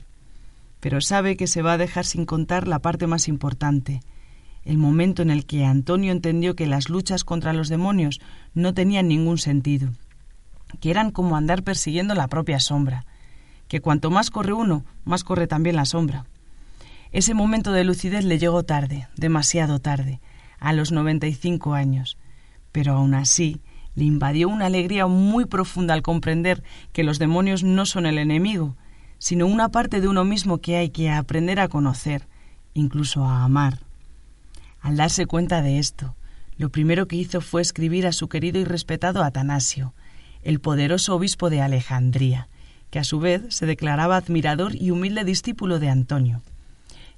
Pero 0.80 1.00
sabe 1.00 1.38
que 1.38 1.48
se 1.48 1.62
va 1.62 1.74
a 1.74 1.78
dejar 1.78 2.06
sin 2.06 2.26
contar 2.26 2.68
la 2.68 2.80
parte 2.80 3.06
más 3.08 3.28
importante, 3.28 4.02
el 4.66 4.78
momento 4.78 5.22
en 5.22 5.30
el 5.30 5.46
que 5.46 5.66
Antonio 5.66 6.12
entendió 6.12 6.56
que 6.56 6.68
las 6.68 6.90
luchas 6.90 7.24
contra 7.24 7.54
los 7.54 7.70
demonios 7.70 8.20
no 8.54 8.74
tenían 8.74 9.08
ningún 9.08 9.38
sentido 9.38 9.92
que 10.80 10.92
eran 10.92 11.12
como 11.12 11.36
andar 11.36 11.64
persiguiendo 11.64 12.16
la 12.16 12.28
propia 12.28 12.60
sombra, 12.60 13.06
que 13.68 13.82
cuanto 13.82 14.10
más 14.12 14.30
corre 14.30 14.54
uno, 14.54 14.86
más 15.06 15.24
corre 15.24 15.48
también 15.48 15.76
la 15.76 15.86
sombra. 15.86 16.26
Ese 17.12 17.34
momento 17.34 17.72
de 17.72 17.84
lucidez 17.84 18.24
le 18.24 18.38
llegó 18.38 18.64
tarde, 18.64 19.08
demasiado 19.16 19.80
tarde, 19.80 20.20
a 20.60 20.74
los 20.74 20.92
noventa 20.92 21.28
y 21.28 21.34
cinco 21.34 21.74
años, 21.74 22.18
pero 22.72 22.94
aún 22.94 23.14
así 23.14 23.62
le 23.96 24.06
invadió 24.06 24.48
una 24.48 24.68
alegría 24.68 25.08
muy 25.08 25.46
profunda 25.46 25.94
al 25.94 26.02
comprender 26.02 26.64
que 26.94 27.04
los 27.04 27.20
demonios 27.20 27.64
no 27.64 27.86
son 27.86 28.06
el 28.06 28.18
enemigo, 28.18 28.76
sino 29.18 29.48
una 29.48 29.70
parte 29.70 30.02
de 30.02 30.08
uno 30.08 30.24
mismo 30.24 30.60
que 30.60 30.78
hay 30.78 30.90
que 30.90 31.10
aprender 31.10 31.60
a 31.60 31.68
conocer, 31.68 32.28
incluso 32.74 33.26
a 33.26 33.44
amar. 33.44 33.80
Al 34.82 34.96
darse 34.96 35.26
cuenta 35.26 35.62
de 35.62 35.80
esto, 35.80 36.16
lo 36.58 36.70
primero 36.70 37.08
que 37.08 37.16
hizo 37.16 37.42
fue 37.42 37.62
escribir 37.62 38.08
a 38.08 38.12
su 38.12 38.30
querido 38.30 38.60
y 38.60 38.64
respetado 38.64 39.24
Atanasio, 39.24 39.94
el 40.44 40.60
poderoso 40.60 41.16
obispo 41.16 41.50
de 41.50 41.62
Alejandría, 41.62 42.48
que 42.90 43.00
a 43.00 43.04
su 43.04 43.20
vez 43.20 43.44
se 43.50 43.66
declaraba 43.66 44.18
admirador 44.18 44.76
y 44.76 44.92
humilde 44.92 45.24
discípulo 45.24 45.80
de 45.80 45.90
Antonio. 45.90 46.42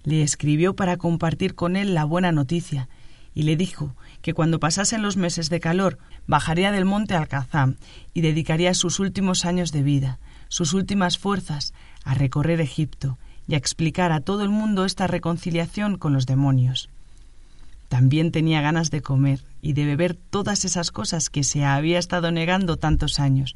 Le 0.04 0.24
escribió 0.24 0.76
para 0.76 0.98
compartir 0.98 1.56
con 1.56 1.76
él 1.76 1.94
la 1.94 2.06
buena 2.06 2.32
noticia, 2.32 2.90
y 3.34 3.44
le 3.44 3.56
dijo 3.56 3.96
que 4.22 4.34
cuando 4.34 4.60
pasasen 4.60 5.02
los 5.02 5.18
meses 5.18 5.50
de 5.50 5.60
calor 5.60 5.98
bajaría 6.28 6.72
del 6.72 6.86
monte 6.86 7.16
Alcazam 7.16 7.78
y 8.14 8.22
dedicaría 8.22 8.74
sus 8.74 9.00
últimos 9.00 9.46
años 9.46 9.72
de 9.72 9.84
vida, 9.84 10.20
sus 10.50 10.74
últimas 10.74 11.18
fuerzas, 11.18 11.74
a 12.04 12.14
recorrer 12.14 12.60
Egipto 12.60 13.18
y 13.48 13.54
a 13.54 13.58
explicar 13.58 14.12
a 14.12 14.20
todo 14.20 14.44
el 14.44 14.50
mundo 14.50 14.86
esta 14.86 15.08
reconciliación 15.08 15.98
con 15.98 16.14
los 16.14 16.26
demonios. 16.26 16.90
También 17.92 18.32
tenía 18.32 18.62
ganas 18.62 18.90
de 18.90 19.02
comer 19.02 19.42
y 19.62 19.74
de 19.74 19.84
beber 19.84 20.16
todas 20.16 20.64
esas 20.64 20.92
cosas 20.92 21.30
que 21.30 21.44
se 21.44 21.66
había 21.66 22.00
estado 22.00 22.32
negando 22.32 22.78
tantos 22.78 23.20
años, 23.20 23.54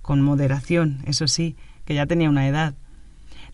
con 0.00 0.22
moderación, 0.22 1.02
eso 1.04 1.28
sí, 1.28 1.54
que 1.84 1.94
ya 1.94 2.06
tenía 2.06 2.30
una 2.30 2.48
edad. 2.48 2.72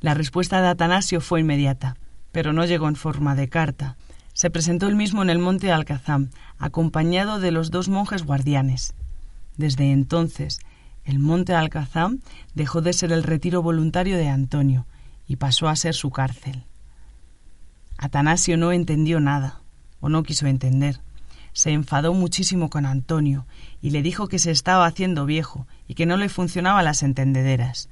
La 0.00 0.14
respuesta 0.14 0.62
de 0.62 0.68
Atanasio 0.68 1.20
fue 1.20 1.40
inmediata, 1.40 1.96
pero 2.30 2.52
no 2.52 2.64
llegó 2.64 2.86
en 2.86 2.94
forma 2.94 3.34
de 3.34 3.48
carta. 3.48 3.96
Se 4.32 4.50
presentó 4.50 4.86
él 4.86 4.94
mismo 4.94 5.20
en 5.20 5.30
el 5.30 5.40
monte 5.40 5.72
Alcazam, 5.72 6.30
acompañado 6.60 7.40
de 7.40 7.50
los 7.50 7.72
dos 7.72 7.88
monjes 7.88 8.22
guardianes. 8.22 8.94
Desde 9.56 9.90
entonces, 9.90 10.60
el 11.04 11.18
monte 11.18 11.54
Alcazam 11.54 12.20
dejó 12.54 12.82
de 12.82 12.92
ser 12.92 13.10
el 13.10 13.24
retiro 13.24 13.62
voluntario 13.62 14.16
de 14.16 14.28
Antonio 14.28 14.86
y 15.26 15.36
pasó 15.36 15.68
a 15.68 15.74
ser 15.74 15.94
su 15.94 16.10
cárcel. 16.10 16.62
Atanasio 17.98 18.56
no 18.56 18.70
entendió 18.70 19.18
nada, 19.18 19.59
o 20.00 20.08
no 20.08 20.22
quiso 20.22 20.46
entender. 20.46 21.00
Se 21.52 21.70
enfadó 21.70 22.14
muchísimo 22.14 22.70
con 22.70 22.86
Antonio 22.86 23.46
y 23.82 23.90
le 23.90 24.02
dijo 24.02 24.28
que 24.28 24.38
se 24.38 24.50
estaba 24.50 24.86
haciendo 24.86 25.26
viejo 25.26 25.66
y 25.88 25.94
que 25.94 26.06
no 26.06 26.16
le 26.16 26.28
funcionaban 26.28 26.84
las 26.84 27.02
entendederas. 27.02 27.88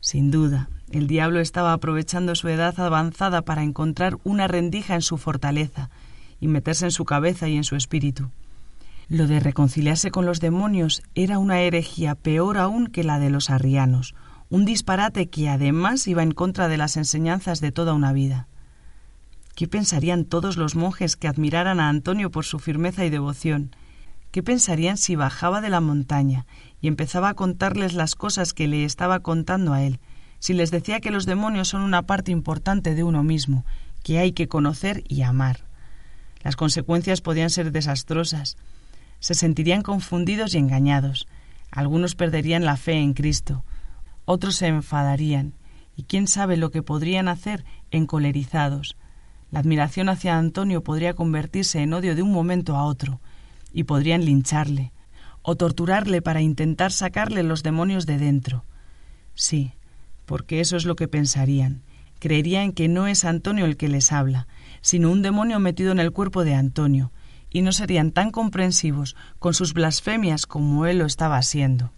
Sin 0.00 0.30
duda, 0.30 0.68
el 0.90 1.06
diablo 1.06 1.40
estaba 1.40 1.72
aprovechando 1.72 2.34
su 2.34 2.48
edad 2.48 2.78
avanzada 2.78 3.42
para 3.42 3.62
encontrar 3.62 4.18
una 4.24 4.46
rendija 4.46 4.94
en 4.94 5.02
su 5.02 5.18
fortaleza 5.18 5.90
y 6.40 6.48
meterse 6.48 6.84
en 6.84 6.90
su 6.90 7.04
cabeza 7.04 7.48
y 7.48 7.56
en 7.56 7.64
su 7.64 7.76
espíritu. 7.76 8.30
Lo 9.08 9.26
de 9.26 9.40
reconciliarse 9.40 10.10
con 10.10 10.26
los 10.26 10.40
demonios 10.40 11.02
era 11.14 11.38
una 11.38 11.60
herejía 11.60 12.16
peor 12.16 12.58
aún 12.58 12.88
que 12.88 13.04
la 13.04 13.18
de 13.18 13.30
los 13.30 13.50
arrianos, 13.50 14.14
un 14.48 14.64
disparate 14.64 15.28
que 15.28 15.48
además 15.48 16.06
iba 16.06 16.22
en 16.22 16.32
contra 16.32 16.68
de 16.68 16.76
las 16.76 16.96
enseñanzas 16.96 17.60
de 17.60 17.72
toda 17.72 17.94
una 17.94 18.12
vida. 18.12 18.48
¿Qué 19.56 19.66
pensarían 19.66 20.26
todos 20.26 20.58
los 20.58 20.76
monjes 20.76 21.16
que 21.16 21.28
admiraran 21.28 21.80
a 21.80 21.88
Antonio 21.88 22.30
por 22.30 22.44
su 22.44 22.58
firmeza 22.58 23.06
y 23.06 23.10
devoción? 23.10 23.74
¿Qué 24.30 24.42
pensarían 24.42 24.98
si 24.98 25.16
bajaba 25.16 25.62
de 25.62 25.70
la 25.70 25.80
montaña 25.80 26.44
y 26.82 26.88
empezaba 26.88 27.30
a 27.30 27.34
contarles 27.34 27.94
las 27.94 28.16
cosas 28.16 28.52
que 28.52 28.68
le 28.68 28.84
estaba 28.84 29.20
contando 29.20 29.72
a 29.72 29.82
él, 29.82 29.98
si 30.40 30.52
les 30.52 30.70
decía 30.70 31.00
que 31.00 31.10
los 31.10 31.24
demonios 31.24 31.68
son 31.68 31.80
una 31.80 32.02
parte 32.02 32.32
importante 32.32 32.94
de 32.94 33.02
uno 33.02 33.22
mismo, 33.22 33.64
que 34.02 34.18
hay 34.18 34.32
que 34.32 34.46
conocer 34.46 35.04
y 35.08 35.22
amar? 35.22 35.60
Las 36.42 36.54
consecuencias 36.54 37.22
podían 37.22 37.48
ser 37.48 37.72
desastrosas. 37.72 38.58
Se 39.20 39.32
sentirían 39.32 39.80
confundidos 39.80 40.54
y 40.54 40.58
engañados. 40.58 41.26
Algunos 41.70 42.14
perderían 42.14 42.66
la 42.66 42.76
fe 42.76 42.98
en 42.98 43.14
Cristo, 43.14 43.64
otros 44.26 44.56
se 44.56 44.66
enfadarían, 44.66 45.54
y 45.96 46.02
quién 46.02 46.28
sabe 46.28 46.58
lo 46.58 46.70
que 46.70 46.82
podrían 46.82 47.26
hacer 47.26 47.64
encolerizados, 47.90 48.96
la 49.50 49.60
admiración 49.60 50.08
hacia 50.08 50.38
Antonio 50.38 50.82
podría 50.82 51.14
convertirse 51.14 51.80
en 51.80 51.92
odio 51.92 52.14
de 52.14 52.22
un 52.22 52.32
momento 52.32 52.76
a 52.76 52.84
otro, 52.84 53.20
y 53.72 53.84
podrían 53.84 54.24
lincharle, 54.24 54.92
o 55.42 55.56
torturarle 55.56 56.22
para 56.22 56.40
intentar 56.40 56.92
sacarle 56.92 57.42
los 57.42 57.62
demonios 57.62 58.06
de 58.06 58.18
dentro. 58.18 58.64
Sí, 59.34 59.72
porque 60.24 60.60
eso 60.60 60.76
es 60.76 60.84
lo 60.84 60.96
que 60.96 61.08
pensarían. 61.08 61.82
Creerían 62.18 62.72
que 62.72 62.88
no 62.88 63.06
es 63.06 63.24
Antonio 63.24 63.66
el 63.66 63.76
que 63.76 63.88
les 63.88 64.12
habla, 64.12 64.48
sino 64.80 65.10
un 65.10 65.22
demonio 65.22 65.60
metido 65.60 65.92
en 65.92 66.00
el 66.00 66.12
cuerpo 66.12 66.44
de 66.44 66.54
Antonio, 66.54 67.12
y 67.50 67.62
no 67.62 67.72
serían 67.72 68.10
tan 68.10 68.30
comprensivos 68.30 69.16
con 69.38 69.54
sus 69.54 69.72
blasfemias 69.72 70.46
como 70.46 70.86
él 70.86 70.98
lo 70.98 71.06
estaba 71.06 71.36
haciendo. 71.36 71.92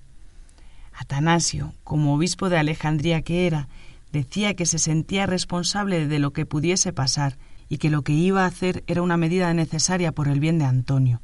Atanasio, 0.93 1.73
como 1.85 2.15
obispo 2.15 2.49
de 2.49 2.59
Alejandría 2.59 3.23
que 3.23 3.47
era, 3.47 3.69
Decía 4.13 4.55
que 4.55 4.67
se 4.67 4.79
sentía 4.79 5.27
responsable 5.27 6.07
de 6.07 6.19
lo 6.19 6.33
que 6.33 6.47
pudiese 6.47 6.93
pasar 6.93 7.37
y 7.69 7.79
que 7.79 7.91
lo 7.91 8.03
que 8.03 8.13
iba 8.13 8.45
a 8.45 8.47
hacer 8.47 8.83
era 8.87 9.03
una 9.03 9.17
medida 9.17 9.53
necesaria 9.53 10.13
por 10.13 10.29
el 10.29 10.41
bien 10.41 10.59
de 10.59 10.65
Antonio, 10.65 11.21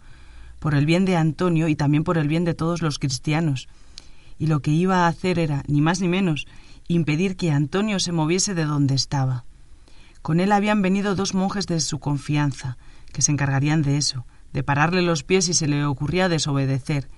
por 0.59 0.75
el 0.75 0.85
bien 0.85 1.05
de 1.05 1.17
Antonio 1.17 1.69
y 1.69 1.77
también 1.77 2.05
por 2.05 2.19
el 2.19 2.29
bien 2.29 2.45
de 2.45 2.55
todos 2.55 2.83
los 2.83 2.99
cristianos. 2.99 3.69
Y 4.39 4.47
lo 4.47 4.61
que 4.61 4.71
iba 4.71 5.05
a 5.05 5.09
hacer 5.09 5.39
era, 5.39 5.63
ni 5.67 5.81
más 5.81 6.01
ni 6.01 6.09
menos, 6.09 6.47
impedir 6.89 7.37
que 7.37 7.51
Antonio 7.51 7.99
se 7.99 8.13
moviese 8.13 8.55
de 8.55 8.65
donde 8.65 8.95
estaba. 8.95 9.45
Con 10.21 10.41
él 10.41 10.53
habían 10.53 10.83
venido 10.83 11.15
dos 11.15 11.35
monjes 11.35 11.67
de 11.67 11.81
su 11.81 11.99
confianza, 11.99 12.77
que 13.13 13.23
se 13.23 13.33
encargarían 13.33 13.83
de 13.83 13.97
eso, 13.97 14.27
de 14.53 14.63
pararle 14.63 15.03
los 15.03 15.23
pies 15.23 15.47
si 15.47 15.55
se 15.55 15.69
le 15.69 15.85
ocurría 15.85 16.29
desobedecer, 16.29 17.09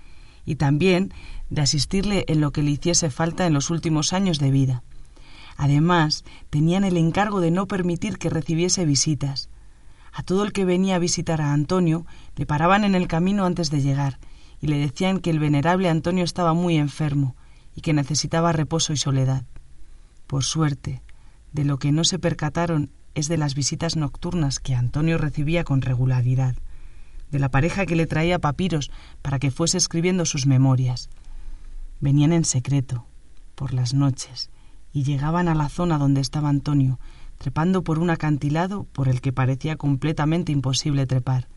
y 0.45 0.57
también 0.57 1.13
de 1.51 1.63
asistirle 1.63 2.25
en 2.29 2.41
lo 2.41 2.53
que 2.53 2.63
le 2.63 2.71
hiciese 2.71 3.11
falta 3.11 3.47
en 3.47 3.55
los 3.55 3.71
últimos 3.71 4.13
años 4.13 4.39
de 4.39 4.51
vida. 4.51 4.83
Además, 5.57 6.25
tenían 6.51 6.85
el 6.85 6.97
encargo 6.97 7.41
de 7.41 7.51
no 7.51 7.67
permitir 7.67 8.19
que 8.19 8.31
recibiese 8.31 8.85
visitas. 8.85 9.49
A 10.13 10.23
todo 10.23 10.45
el 10.45 10.53
que 10.53 10.65
venía 10.65 10.97
a 10.97 11.01
visitar 11.01 11.41
a 11.41 11.53
Antonio 11.53 12.07
le 12.37 12.47
paraban 12.47 12.85
en 12.85 12.95
el 12.95 13.09
camino 13.09 13.45
antes 13.45 13.71
de 13.71 13.83
llegar 13.83 14.19
y 14.61 14.69
le 14.69 14.79
decían 14.79 15.19
que 15.19 15.31
el 15.31 15.39
venerable 15.39 15.89
Antonio 15.89 16.25
estaba 16.25 16.55
muy 16.55 16.77
enfermo 16.77 17.37
y 17.75 17.83
que 17.83 17.93
necesitaba 17.93 18.53
reposo 18.53 18.93
y 18.93 18.97
soledad. 18.97 19.45
Por 20.27 20.45
suerte, 20.45 21.03
de 21.53 21.65
lo 21.65 21.79
que 21.79 21.93
no 21.93 22.05
se 22.05 22.19
percataron 22.19 22.91
es 23.15 23.29
de 23.29 23.37
las 23.37 23.55
visitas 23.55 23.97
nocturnas 23.97 24.61
que 24.61 24.75
Antonio 24.75 25.19
recibía 25.19 25.65
con 25.65 25.83
regularidad, 25.83 26.57
de 27.31 27.39
la 27.39 27.51
pareja 27.51 27.87
que 27.87 27.97
le 27.97 28.07
traía 28.07 28.39
papiros 28.39 28.91
para 29.23 29.39
que 29.39 29.51
fuese 29.51 29.79
escribiendo 29.79 30.25
sus 30.25 30.47
memorias. 30.47 31.09
Venían 32.01 32.33
en 32.33 32.45
secreto, 32.45 33.07
por 33.55 33.73
las 33.73 33.95
noches, 33.95 34.51
y 34.97 35.03
llegaban 35.03 35.47
a 35.47 35.55
la 35.55 35.69
zona 35.69 35.99
donde 35.99 36.23
estaba 36.23 36.49
Antonio, 36.49 36.99
trepando 37.37 37.83
por 37.83 37.99
un 37.99 38.09
acantilado 38.09 38.85
por 38.95 39.11
el 39.11 39.21
que 39.21 39.31
parecía 39.31 39.77
completamente 39.77 40.53
imposible 40.53 41.07
trepar. 41.07 41.49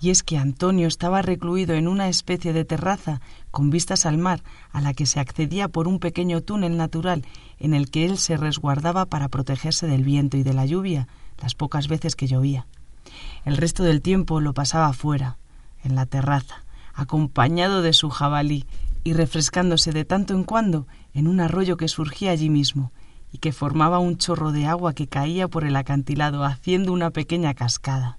Y 0.00 0.08
es 0.08 0.22
que 0.22 0.38
Antonio 0.38 0.88
estaba 0.88 1.20
recluido 1.20 1.74
en 1.74 1.88
una 1.88 2.08
especie 2.08 2.54
de 2.54 2.64
terraza 2.64 3.20
con 3.50 3.68
vistas 3.68 4.06
al 4.06 4.16
mar, 4.16 4.42
a 4.72 4.80
la 4.80 4.94
que 4.94 5.04
se 5.04 5.20
accedía 5.20 5.68
por 5.68 5.88
un 5.88 5.98
pequeño 5.98 6.40
túnel 6.40 6.78
natural 6.78 7.26
en 7.58 7.74
el 7.74 7.90
que 7.90 8.06
él 8.06 8.16
se 8.16 8.38
resguardaba 8.38 9.04
para 9.04 9.28
protegerse 9.28 9.86
del 9.86 10.02
viento 10.02 10.38
y 10.38 10.42
de 10.42 10.54
la 10.54 10.64
lluvia 10.64 11.06
las 11.42 11.54
pocas 11.54 11.86
veces 11.86 12.16
que 12.16 12.28
llovía. 12.28 12.66
El 13.44 13.58
resto 13.58 13.82
del 13.82 14.00
tiempo 14.00 14.40
lo 14.40 14.54
pasaba 14.54 14.90
fuera, 14.94 15.36
en 15.84 15.96
la 15.96 16.06
terraza, 16.06 16.64
acompañado 16.94 17.82
de 17.82 17.92
su 17.92 18.08
jabalí 18.08 18.64
y 19.04 19.12
refrescándose 19.14 19.92
de 19.92 20.04
tanto 20.04 20.34
en 20.34 20.44
cuando 20.44 20.86
en 21.14 21.26
un 21.26 21.40
arroyo 21.40 21.76
que 21.76 21.88
surgía 21.88 22.32
allí 22.32 22.50
mismo 22.50 22.92
y 23.32 23.38
que 23.38 23.52
formaba 23.52 23.98
un 23.98 24.16
chorro 24.16 24.52
de 24.52 24.66
agua 24.66 24.94
que 24.94 25.06
caía 25.06 25.48
por 25.48 25.64
el 25.64 25.76
acantilado 25.76 26.44
haciendo 26.44 26.92
una 26.92 27.10
pequeña 27.10 27.54
cascada. 27.54 28.18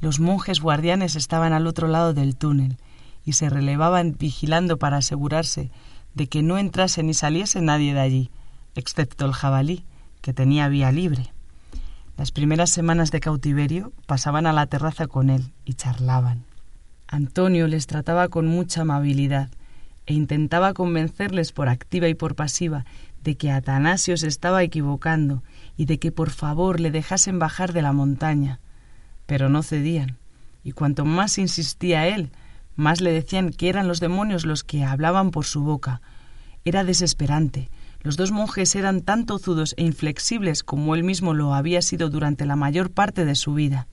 Los 0.00 0.20
monjes 0.20 0.60
guardianes 0.60 1.16
estaban 1.16 1.52
al 1.52 1.66
otro 1.66 1.88
lado 1.88 2.14
del 2.14 2.36
túnel 2.36 2.78
y 3.24 3.34
se 3.34 3.50
relevaban 3.50 4.16
vigilando 4.18 4.78
para 4.78 4.98
asegurarse 4.98 5.70
de 6.14 6.26
que 6.26 6.42
no 6.42 6.58
entrase 6.58 7.02
ni 7.02 7.14
saliese 7.14 7.60
nadie 7.60 7.92
de 7.92 8.00
allí, 8.00 8.30
excepto 8.74 9.26
el 9.26 9.32
jabalí, 9.32 9.84
que 10.22 10.32
tenía 10.32 10.68
vía 10.68 10.90
libre. 10.90 11.32
Las 12.16 12.32
primeras 12.32 12.70
semanas 12.70 13.10
de 13.10 13.20
cautiverio 13.20 13.92
pasaban 14.06 14.46
a 14.46 14.52
la 14.52 14.66
terraza 14.66 15.06
con 15.06 15.30
él 15.30 15.52
y 15.64 15.74
charlaban. 15.74 16.44
Antonio 17.06 17.66
les 17.66 17.86
trataba 17.86 18.28
con 18.28 18.46
mucha 18.46 18.82
amabilidad 18.82 19.50
e 20.10 20.12
intentaba 20.12 20.74
convencerles 20.74 21.52
por 21.52 21.68
activa 21.68 22.08
y 22.08 22.14
por 22.14 22.34
pasiva 22.34 22.84
de 23.22 23.36
que 23.36 23.52
Atanasio 23.52 24.16
se 24.16 24.26
estaba 24.26 24.64
equivocando 24.64 25.44
y 25.76 25.84
de 25.84 26.00
que 26.00 26.10
por 26.10 26.30
favor 26.30 26.80
le 26.80 26.90
dejasen 26.90 27.38
bajar 27.38 27.72
de 27.72 27.82
la 27.82 27.92
montaña. 27.92 28.58
Pero 29.26 29.48
no 29.48 29.62
cedían, 29.62 30.16
y 30.64 30.72
cuanto 30.72 31.04
más 31.04 31.38
insistía 31.38 32.08
él, 32.08 32.32
más 32.74 33.00
le 33.00 33.12
decían 33.12 33.50
que 33.52 33.68
eran 33.68 33.86
los 33.86 34.00
demonios 34.00 34.44
los 34.44 34.64
que 34.64 34.84
hablaban 34.84 35.30
por 35.30 35.44
su 35.44 35.62
boca. 35.62 36.00
Era 36.64 36.82
desesperante, 36.82 37.70
Los 38.02 38.16
dos 38.16 38.32
monjes 38.32 38.74
eran 38.74 39.02
tan 39.02 39.26
tozudos 39.26 39.74
e 39.76 39.84
inflexibles 39.84 40.64
como 40.64 40.96
él 40.96 41.04
mismo 41.04 41.34
lo 41.34 41.54
había 41.54 41.82
sido 41.82 42.10
durante 42.10 42.46
la 42.46 42.56
mayor 42.56 42.90
parte 42.90 43.24
de 43.26 43.36
su 43.36 43.54
vida. 43.54 43.86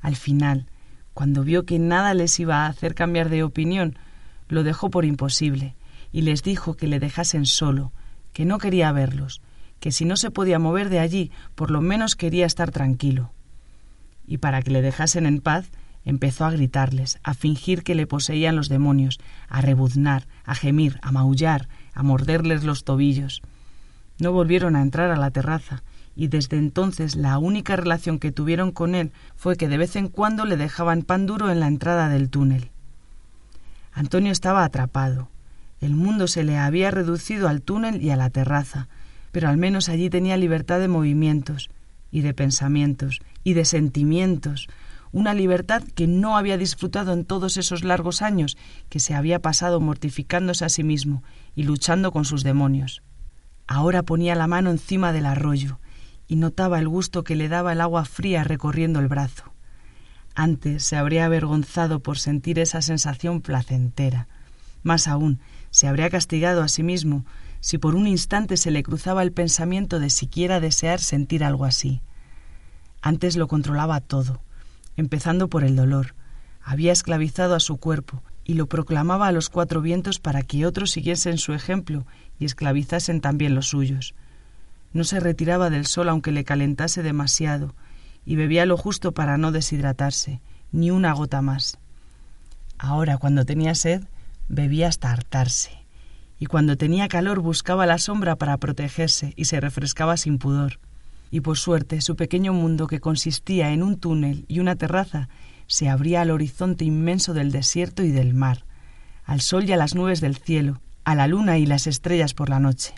Al 0.00 0.16
final, 0.16 0.66
cuando 1.14 1.44
vio 1.44 1.64
que 1.64 1.78
nada 1.78 2.12
les 2.14 2.40
iba 2.40 2.64
a 2.64 2.66
hacer 2.66 2.94
cambiar 2.96 3.28
de 3.28 3.44
opinión, 3.44 3.98
lo 4.50 4.62
dejó 4.62 4.90
por 4.90 5.04
imposible 5.04 5.74
y 6.12 6.22
les 6.22 6.42
dijo 6.42 6.74
que 6.74 6.86
le 6.86 7.00
dejasen 7.00 7.46
solo, 7.46 7.92
que 8.32 8.44
no 8.44 8.58
quería 8.58 8.92
verlos, 8.92 9.40
que 9.78 9.92
si 9.92 10.04
no 10.04 10.16
se 10.16 10.30
podía 10.30 10.58
mover 10.58 10.90
de 10.90 10.98
allí, 10.98 11.30
por 11.54 11.70
lo 11.70 11.80
menos 11.80 12.16
quería 12.16 12.46
estar 12.46 12.70
tranquilo. 12.70 13.32
Y 14.26 14.38
para 14.38 14.62
que 14.62 14.70
le 14.70 14.82
dejasen 14.82 15.26
en 15.26 15.40
paz, 15.40 15.70
empezó 16.04 16.44
a 16.44 16.50
gritarles, 16.50 17.18
a 17.22 17.34
fingir 17.34 17.82
que 17.82 17.94
le 17.94 18.06
poseían 18.06 18.56
los 18.56 18.68
demonios, 18.68 19.18
a 19.48 19.60
rebuznar, 19.60 20.26
a 20.44 20.54
gemir, 20.54 20.98
a 21.02 21.12
maullar, 21.12 21.68
a 21.94 22.02
morderles 22.02 22.64
los 22.64 22.84
tobillos. 22.84 23.42
No 24.18 24.32
volvieron 24.32 24.76
a 24.76 24.82
entrar 24.82 25.10
a 25.10 25.16
la 25.16 25.30
terraza, 25.30 25.82
y 26.14 26.28
desde 26.28 26.58
entonces 26.58 27.16
la 27.16 27.38
única 27.38 27.76
relación 27.76 28.18
que 28.18 28.32
tuvieron 28.32 28.72
con 28.72 28.94
él 28.94 29.12
fue 29.36 29.56
que 29.56 29.68
de 29.68 29.78
vez 29.78 29.96
en 29.96 30.08
cuando 30.08 30.44
le 30.44 30.56
dejaban 30.56 31.02
pan 31.02 31.26
duro 31.26 31.50
en 31.50 31.60
la 31.60 31.68
entrada 31.68 32.08
del 32.08 32.28
túnel. 32.30 32.70
Antonio 33.92 34.32
estaba 34.32 34.64
atrapado. 34.64 35.28
El 35.80 35.94
mundo 35.94 36.26
se 36.26 36.44
le 36.44 36.58
había 36.58 36.90
reducido 36.90 37.48
al 37.48 37.62
túnel 37.62 38.02
y 38.02 38.10
a 38.10 38.16
la 38.16 38.30
terraza, 38.30 38.88
pero 39.32 39.48
al 39.48 39.56
menos 39.56 39.88
allí 39.88 40.10
tenía 40.10 40.36
libertad 40.36 40.78
de 40.78 40.88
movimientos, 40.88 41.70
y 42.10 42.20
de 42.20 42.34
pensamientos, 42.34 43.20
y 43.44 43.54
de 43.54 43.64
sentimientos, 43.64 44.68
una 45.12 45.34
libertad 45.34 45.82
que 45.82 46.06
no 46.06 46.36
había 46.36 46.56
disfrutado 46.56 47.12
en 47.12 47.24
todos 47.24 47.56
esos 47.56 47.82
largos 47.82 48.22
años 48.22 48.56
que 48.88 49.00
se 49.00 49.14
había 49.14 49.40
pasado 49.40 49.80
mortificándose 49.80 50.64
a 50.64 50.68
sí 50.68 50.84
mismo 50.84 51.22
y 51.54 51.64
luchando 51.64 52.12
con 52.12 52.24
sus 52.24 52.44
demonios. 52.44 53.02
Ahora 53.66 54.02
ponía 54.02 54.34
la 54.34 54.46
mano 54.46 54.70
encima 54.70 55.12
del 55.12 55.26
arroyo 55.26 55.80
y 56.28 56.36
notaba 56.36 56.78
el 56.78 56.88
gusto 56.88 57.24
que 57.24 57.34
le 57.34 57.48
daba 57.48 57.72
el 57.72 57.80
agua 57.80 58.04
fría 58.04 58.44
recorriendo 58.44 59.00
el 59.00 59.08
brazo. 59.08 59.49
Antes 60.40 60.84
se 60.84 60.96
habría 60.96 61.26
avergonzado 61.26 62.00
por 62.00 62.18
sentir 62.18 62.58
esa 62.60 62.80
sensación 62.80 63.42
placentera. 63.42 64.26
Más 64.82 65.06
aún, 65.06 65.38
se 65.70 65.86
habría 65.86 66.08
castigado 66.08 66.62
a 66.62 66.68
sí 66.68 66.82
mismo 66.82 67.26
si 67.60 67.76
por 67.76 67.94
un 67.94 68.06
instante 68.06 68.56
se 68.56 68.70
le 68.70 68.82
cruzaba 68.82 69.22
el 69.22 69.32
pensamiento 69.32 70.00
de 70.00 70.08
siquiera 70.08 70.58
desear 70.58 70.98
sentir 70.98 71.44
algo 71.44 71.66
así. 71.66 72.00
Antes 73.02 73.36
lo 73.36 73.48
controlaba 73.48 74.00
todo, 74.00 74.40
empezando 74.96 75.48
por 75.50 75.62
el 75.62 75.76
dolor. 75.76 76.14
Había 76.62 76.92
esclavizado 76.92 77.54
a 77.54 77.60
su 77.60 77.76
cuerpo 77.76 78.22
y 78.42 78.54
lo 78.54 78.66
proclamaba 78.66 79.26
a 79.26 79.32
los 79.32 79.50
cuatro 79.50 79.82
vientos 79.82 80.20
para 80.20 80.40
que 80.40 80.64
otros 80.64 80.90
siguiesen 80.90 81.36
su 81.36 81.52
ejemplo 81.52 82.06
y 82.38 82.46
esclavizasen 82.46 83.20
también 83.20 83.54
los 83.54 83.66
suyos. 83.66 84.14
No 84.94 85.04
se 85.04 85.20
retiraba 85.20 85.68
del 85.68 85.84
sol 85.84 86.08
aunque 86.08 86.32
le 86.32 86.44
calentase 86.44 87.02
demasiado, 87.02 87.74
y 88.24 88.36
bebía 88.36 88.66
lo 88.66 88.76
justo 88.76 89.12
para 89.12 89.38
no 89.38 89.52
deshidratarse, 89.52 90.40
ni 90.72 90.90
una 90.90 91.12
gota 91.12 91.42
más. 91.42 91.78
Ahora, 92.78 93.18
cuando 93.18 93.44
tenía 93.44 93.74
sed, 93.74 94.04
bebía 94.48 94.88
hasta 94.88 95.12
hartarse, 95.12 95.70
y 96.38 96.46
cuando 96.46 96.76
tenía 96.76 97.08
calor 97.08 97.40
buscaba 97.40 97.86
la 97.86 97.98
sombra 97.98 98.36
para 98.36 98.56
protegerse 98.56 99.34
y 99.36 99.44
se 99.44 99.60
refrescaba 99.60 100.16
sin 100.16 100.38
pudor. 100.38 100.80
Y 101.30 101.40
por 101.40 101.58
suerte 101.58 102.00
su 102.00 102.16
pequeño 102.16 102.52
mundo, 102.52 102.86
que 102.86 103.00
consistía 103.00 103.72
en 103.72 103.82
un 103.82 103.96
túnel 103.96 104.44
y 104.48 104.58
una 104.58 104.76
terraza, 104.76 105.28
se 105.66 105.88
abría 105.88 106.22
al 106.22 106.30
horizonte 106.30 106.84
inmenso 106.84 107.34
del 107.34 107.52
desierto 107.52 108.02
y 108.02 108.10
del 108.10 108.34
mar, 108.34 108.64
al 109.24 109.40
sol 109.40 109.64
y 109.64 109.72
a 109.72 109.76
las 109.76 109.94
nubes 109.94 110.20
del 110.20 110.36
cielo, 110.36 110.80
a 111.04 111.14
la 111.14 111.28
luna 111.28 111.58
y 111.58 111.66
las 111.66 111.86
estrellas 111.86 112.34
por 112.34 112.48
la 112.48 112.58
noche. 112.58 112.94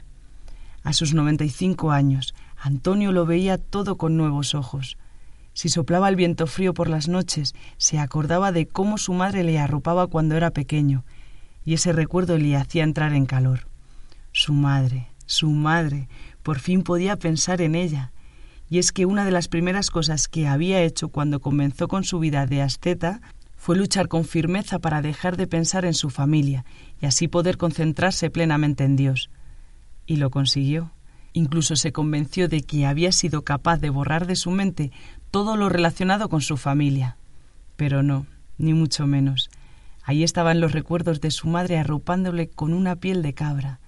A 0.82 0.92
sus 0.94 1.12
noventa 1.12 1.44
y 1.44 1.50
cinco 1.50 1.92
años, 1.92 2.34
Antonio 2.56 3.12
lo 3.12 3.26
veía 3.26 3.58
todo 3.58 3.96
con 3.98 4.16
nuevos 4.16 4.54
ojos. 4.54 4.96
Si 5.54 5.68
soplaba 5.68 6.08
el 6.08 6.16
viento 6.16 6.46
frío 6.46 6.74
por 6.74 6.88
las 6.88 7.08
noches, 7.08 7.54
se 7.76 7.98
acordaba 7.98 8.52
de 8.52 8.66
cómo 8.66 8.98
su 8.98 9.12
madre 9.12 9.42
le 9.42 9.58
arropaba 9.58 10.06
cuando 10.06 10.36
era 10.36 10.50
pequeño, 10.50 11.04
y 11.64 11.74
ese 11.74 11.92
recuerdo 11.92 12.38
le 12.38 12.56
hacía 12.56 12.84
entrar 12.84 13.12
en 13.12 13.26
calor. 13.26 13.66
Su 14.32 14.52
madre, 14.52 15.08
su 15.26 15.50
madre, 15.50 16.08
por 16.42 16.58
fin 16.58 16.82
podía 16.82 17.16
pensar 17.16 17.60
en 17.60 17.74
ella. 17.74 18.12
Y 18.68 18.78
es 18.78 18.92
que 18.92 19.04
una 19.04 19.24
de 19.24 19.30
las 19.30 19.48
primeras 19.48 19.90
cosas 19.90 20.28
que 20.28 20.48
había 20.48 20.80
hecho 20.82 21.08
cuando 21.08 21.40
comenzó 21.40 21.88
con 21.88 22.04
su 22.04 22.18
vida 22.18 22.46
de 22.46 22.62
asceta 22.62 23.20
fue 23.56 23.76
luchar 23.76 24.08
con 24.08 24.24
firmeza 24.24 24.78
para 24.78 25.02
dejar 25.02 25.36
de 25.36 25.46
pensar 25.46 25.84
en 25.84 25.94
su 25.94 26.10
familia 26.10 26.64
y 27.00 27.06
así 27.06 27.28
poder 27.28 27.58
concentrarse 27.58 28.30
plenamente 28.30 28.84
en 28.84 28.96
Dios 28.96 29.30
y 30.06 30.16
lo 30.16 30.30
consiguió. 30.30 30.92
Incluso 31.32 31.76
se 31.76 31.92
convenció 31.92 32.48
de 32.48 32.62
que 32.62 32.86
había 32.86 33.12
sido 33.12 33.42
capaz 33.42 33.78
de 33.78 33.90
borrar 33.90 34.26
de 34.26 34.36
su 34.36 34.50
mente 34.50 34.90
todo 35.32 35.56
lo 35.56 35.68
relacionado 35.68 36.28
con 36.28 36.40
su 36.40 36.56
familia. 36.56 37.16
Pero 37.74 38.04
no, 38.04 38.26
ni 38.58 38.72
mucho 38.72 39.08
menos. 39.08 39.50
Ahí 40.04 40.22
estaban 40.22 40.60
los 40.60 40.70
recuerdos 40.70 41.20
de 41.20 41.32
su 41.32 41.48
madre 41.48 41.78
arropándole 41.78 42.48
con 42.48 42.72
una 42.72 42.94
piel 42.94 43.22
de 43.22 43.34
cabra, 43.34 43.80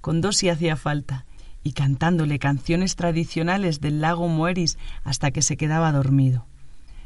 con 0.00 0.20
dos 0.20 0.38
si 0.38 0.48
hacía 0.48 0.74
falta, 0.74 1.26
y 1.62 1.74
cantándole 1.74 2.40
canciones 2.40 2.96
tradicionales 2.96 3.80
del 3.80 4.00
lago 4.00 4.26
Moeris 4.26 4.76
hasta 5.04 5.30
que 5.30 5.42
se 5.42 5.56
quedaba 5.56 5.92
dormido. 5.92 6.46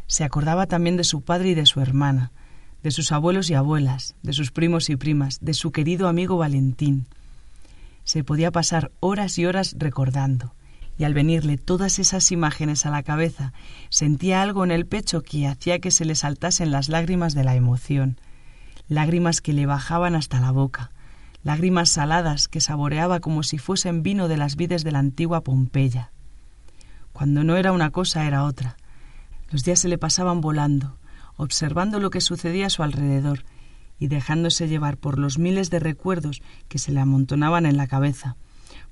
Se 0.06 0.24
acordaba 0.24 0.66
también 0.66 0.96
de 0.96 1.04
su 1.04 1.20
padre 1.20 1.50
y 1.50 1.54
de 1.54 1.66
su 1.66 1.80
hermana, 1.82 2.32
de 2.82 2.90
sus 2.90 3.12
abuelos 3.12 3.50
y 3.50 3.54
abuelas, 3.54 4.14
de 4.22 4.32
sus 4.32 4.50
primos 4.50 4.88
y 4.88 4.96
primas, 4.96 5.38
de 5.42 5.52
su 5.52 5.70
querido 5.70 6.08
amigo 6.08 6.38
Valentín, 6.38 7.06
se 8.04 8.24
podía 8.24 8.50
pasar 8.50 8.90
horas 9.00 9.38
y 9.38 9.46
horas 9.46 9.76
recordando, 9.78 10.54
y 10.98 11.04
al 11.04 11.14
venirle 11.14 11.56
todas 11.56 11.98
esas 11.98 12.30
imágenes 12.32 12.86
a 12.86 12.90
la 12.90 13.02
cabeza, 13.02 13.52
sentía 13.88 14.42
algo 14.42 14.64
en 14.64 14.70
el 14.70 14.86
pecho 14.86 15.22
que 15.22 15.46
hacía 15.46 15.78
que 15.78 15.90
se 15.90 16.04
le 16.04 16.14
saltasen 16.14 16.70
las 16.70 16.88
lágrimas 16.88 17.34
de 17.34 17.44
la 17.44 17.54
emoción, 17.54 18.18
lágrimas 18.88 19.40
que 19.40 19.52
le 19.52 19.66
bajaban 19.66 20.14
hasta 20.14 20.40
la 20.40 20.50
boca, 20.50 20.90
lágrimas 21.42 21.88
saladas 21.88 22.48
que 22.48 22.60
saboreaba 22.60 23.20
como 23.20 23.42
si 23.42 23.58
fuesen 23.58 24.02
vino 24.02 24.28
de 24.28 24.36
las 24.36 24.56
vides 24.56 24.84
de 24.84 24.92
la 24.92 24.98
antigua 24.98 25.42
Pompeya. 25.42 26.12
Cuando 27.12 27.44
no 27.44 27.56
era 27.56 27.72
una 27.72 27.90
cosa 27.90 28.26
era 28.26 28.44
otra. 28.44 28.76
Los 29.50 29.64
días 29.64 29.80
se 29.80 29.88
le 29.88 29.98
pasaban 29.98 30.40
volando, 30.40 30.96
observando 31.36 32.00
lo 32.00 32.10
que 32.10 32.20
sucedía 32.20 32.66
a 32.66 32.70
su 32.70 32.82
alrededor, 32.82 33.44
y 33.98 34.08
dejándose 34.08 34.66
llevar 34.66 34.96
por 34.96 35.18
los 35.18 35.38
miles 35.38 35.70
de 35.70 35.78
recuerdos 35.78 36.42
que 36.68 36.78
se 36.78 36.92
le 36.92 37.00
amontonaban 37.00 37.66
en 37.66 37.76
la 37.76 37.86
cabeza. 37.86 38.36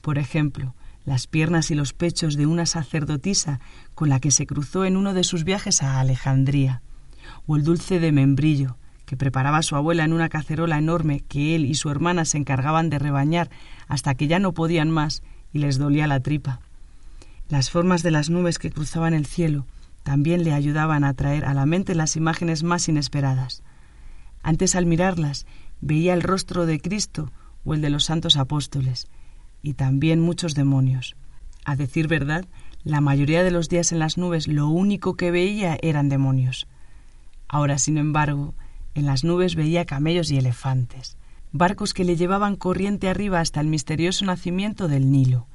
Por 0.00 0.18
ejemplo, 0.18 0.74
las 1.10 1.26
piernas 1.26 1.72
y 1.72 1.74
los 1.74 1.92
pechos 1.92 2.36
de 2.36 2.46
una 2.46 2.66
sacerdotisa 2.66 3.58
con 3.96 4.08
la 4.08 4.20
que 4.20 4.30
se 4.30 4.46
cruzó 4.46 4.84
en 4.84 4.96
uno 4.96 5.12
de 5.12 5.24
sus 5.24 5.42
viajes 5.42 5.82
a 5.82 5.98
Alejandría, 5.98 6.82
o 7.48 7.56
el 7.56 7.64
dulce 7.64 7.98
de 7.98 8.12
membrillo 8.12 8.76
que 9.06 9.16
preparaba 9.16 9.60
su 9.62 9.74
abuela 9.74 10.04
en 10.04 10.12
una 10.12 10.28
cacerola 10.28 10.78
enorme 10.78 11.24
que 11.28 11.56
él 11.56 11.64
y 11.64 11.74
su 11.74 11.90
hermana 11.90 12.24
se 12.24 12.38
encargaban 12.38 12.90
de 12.90 13.00
rebañar 13.00 13.50
hasta 13.88 14.14
que 14.14 14.28
ya 14.28 14.38
no 14.38 14.54
podían 14.54 14.88
más 14.88 15.24
y 15.52 15.58
les 15.58 15.78
dolía 15.78 16.06
la 16.06 16.20
tripa. 16.20 16.60
Las 17.48 17.72
formas 17.72 18.04
de 18.04 18.12
las 18.12 18.30
nubes 18.30 18.60
que 18.60 18.70
cruzaban 18.70 19.12
el 19.12 19.26
cielo 19.26 19.66
también 20.04 20.44
le 20.44 20.52
ayudaban 20.52 21.02
a 21.02 21.14
traer 21.14 21.44
a 21.44 21.54
la 21.54 21.66
mente 21.66 21.96
las 21.96 22.14
imágenes 22.14 22.62
más 22.62 22.88
inesperadas. 22.88 23.64
Antes 24.44 24.76
al 24.76 24.86
mirarlas 24.86 25.44
veía 25.80 26.14
el 26.14 26.22
rostro 26.22 26.66
de 26.66 26.78
Cristo 26.78 27.32
o 27.64 27.74
el 27.74 27.80
de 27.80 27.90
los 27.90 28.04
santos 28.04 28.36
apóstoles, 28.36 29.08
y 29.62 29.74
también 29.74 30.20
muchos 30.20 30.54
demonios. 30.54 31.16
A 31.64 31.76
decir 31.76 32.08
verdad, 32.08 32.44
la 32.82 33.00
mayoría 33.00 33.42
de 33.42 33.50
los 33.50 33.68
días 33.68 33.92
en 33.92 33.98
las 33.98 34.16
nubes 34.16 34.48
lo 34.48 34.68
único 34.68 35.14
que 35.14 35.30
veía 35.30 35.78
eran 35.82 36.08
demonios. 36.08 36.66
Ahora, 37.48 37.78
sin 37.78 37.98
embargo, 37.98 38.54
en 38.94 39.06
las 39.06 39.24
nubes 39.24 39.54
veía 39.54 39.84
camellos 39.84 40.30
y 40.30 40.38
elefantes, 40.38 41.16
barcos 41.52 41.94
que 41.94 42.04
le 42.04 42.16
llevaban 42.16 42.56
corriente 42.56 43.08
arriba 43.08 43.40
hasta 43.40 43.60
el 43.60 43.66
misterioso 43.66 44.24
nacimiento 44.24 44.88
del 44.88 45.10
Nilo, 45.10 45.46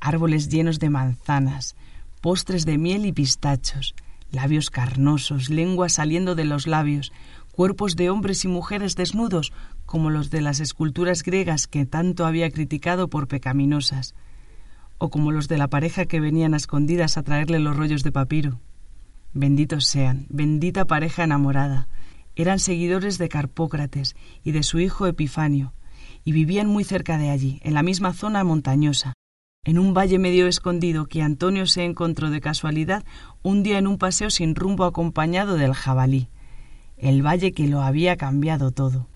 árboles 0.00 0.48
llenos 0.48 0.78
de 0.78 0.90
manzanas, 0.90 1.76
postres 2.20 2.64
de 2.66 2.78
miel 2.78 3.06
y 3.06 3.12
pistachos, 3.12 3.94
labios 4.30 4.70
carnosos, 4.70 5.50
lenguas 5.50 5.94
saliendo 5.94 6.34
de 6.34 6.44
los 6.44 6.66
labios, 6.66 7.12
cuerpos 7.54 7.94
de 7.94 8.10
hombres 8.10 8.44
y 8.44 8.48
mujeres 8.48 8.96
desnudos 8.96 9.52
como 9.86 10.10
los 10.10 10.28
de 10.30 10.40
las 10.40 10.58
esculturas 10.58 11.22
griegas 11.22 11.68
que 11.68 11.86
tanto 11.86 12.26
había 12.26 12.50
criticado 12.50 13.08
por 13.08 13.28
pecaminosas, 13.28 14.16
o 14.98 15.08
como 15.08 15.30
los 15.30 15.46
de 15.46 15.56
la 15.56 15.68
pareja 15.68 16.04
que 16.04 16.18
venían 16.18 16.54
a 16.54 16.56
escondidas 16.56 17.16
a 17.16 17.22
traerle 17.22 17.60
los 17.60 17.76
rollos 17.76 18.02
de 18.02 18.10
papiro. 18.10 18.60
Benditos 19.34 19.86
sean, 19.86 20.26
bendita 20.30 20.84
pareja 20.84 21.22
enamorada. 21.22 21.86
Eran 22.34 22.58
seguidores 22.58 23.18
de 23.18 23.28
Carpócrates 23.28 24.16
y 24.42 24.50
de 24.50 24.64
su 24.64 24.80
hijo 24.80 25.06
Epifanio, 25.06 25.74
y 26.24 26.32
vivían 26.32 26.66
muy 26.66 26.82
cerca 26.82 27.18
de 27.18 27.30
allí, 27.30 27.60
en 27.62 27.74
la 27.74 27.84
misma 27.84 28.14
zona 28.14 28.42
montañosa, 28.42 29.12
en 29.64 29.78
un 29.78 29.94
valle 29.94 30.18
medio 30.18 30.48
escondido 30.48 31.06
que 31.06 31.22
Antonio 31.22 31.66
se 31.66 31.84
encontró 31.84 32.30
de 32.30 32.40
casualidad 32.40 33.04
un 33.44 33.62
día 33.62 33.78
en 33.78 33.86
un 33.86 33.98
paseo 33.98 34.30
sin 34.30 34.56
rumbo 34.56 34.84
acompañado 34.84 35.56
del 35.56 35.72
jabalí 35.72 36.28
el 36.98 37.24
valle 37.24 37.52
que 37.52 37.68
lo 37.68 37.80
había 37.80 38.16
cambiado 38.16 38.70
todo. 38.70 39.08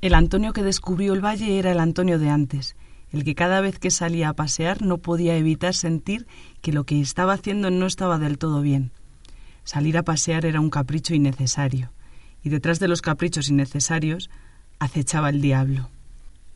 El 0.00 0.14
Antonio 0.14 0.52
que 0.52 0.62
descubrió 0.62 1.12
el 1.12 1.24
valle 1.24 1.58
era 1.58 1.72
el 1.72 1.80
Antonio 1.80 2.18
de 2.18 2.30
antes, 2.30 2.76
el 3.12 3.24
que 3.24 3.34
cada 3.34 3.60
vez 3.60 3.78
que 3.78 3.90
salía 3.90 4.28
a 4.28 4.34
pasear 4.34 4.82
no 4.82 4.98
podía 4.98 5.36
evitar 5.36 5.74
sentir 5.74 6.26
que 6.60 6.72
lo 6.72 6.84
que 6.84 7.00
estaba 7.00 7.34
haciendo 7.34 7.70
no 7.70 7.86
estaba 7.86 8.18
del 8.18 8.38
todo 8.38 8.62
bien. 8.62 8.92
Salir 9.64 9.98
a 9.98 10.02
pasear 10.02 10.46
era 10.46 10.60
un 10.60 10.70
capricho 10.70 11.14
innecesario, 11.14 11.92
y 12.42 12.48
detrás 12.48 12.78
de 12.78 12.88
los 12.88 13.02
caprichos 13.02 13.48
innecesarios 13.48 14.30
acechaba 14.78 15.28
el 15.28 15.42
diablo. 15.42 15.90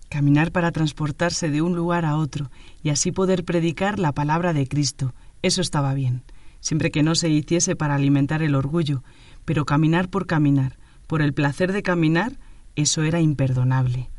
Caminar 0.08 0.52
para 0.52 0.70
transportarse 0.70 1.50
de 1.50 1.60
un 1.60 1.74
lugar 1.74 2.04
a 2.04 2.16
otro 2.16 2.50
y 2.82 2.90
así 2.90 3.10
poder 3.10 3.44
predicar 3.44 3.98
la 3.98 4.12
palabra 4.12 4.52
de 4.52 4.66
Cristo, 4.66 5.12
eso 5.42 5.60
estaba 5.60 5.92
bien, 5.92 6.22
siempre 6.60 6.90
que 6.90 7.02
no 7.02 7.14
se 7.14 7.28
hiciese 7.28 7.76
para 7.76 7.96
alimentar 7.96 8.42
el 8.42 8.54
orgullo, 8.54 9.02
pero 9.44 9.64
caminar 9.64 10.08
por 10.08 10.26
caminar, 10.26 10.76
por 11.06 11.22
el 11.22 11.32
placer 11.32 11.72
de 11.72 11.82
caminar, 11.82 12.38
eso 12.76 13.02
era 13.02 13.20
imperdonable. 13.20 14.10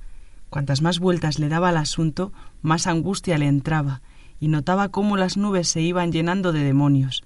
Cuantas 0.49 0.81
más 0.81 0.99
vueltas 0.99 1.39
le 1.39 1.49
daba 1.49 1.69
al 1.69 1.77
asunto, 1.77 2.31
más 2.61 2.87
angustia 2.87 3.37
le 3.37 3.47
entraba, 3.47 4.01
y 4.39 4.47
notaba 4.47 4.89
cómo 4.89 5.17
las 5.17 5.37
nubes 5.37 5.67
se 5.67 5.81
iban 5.81 6.11
llenando 6.11 6.51
de 6.51 6.63
demonios. 6.63 7.23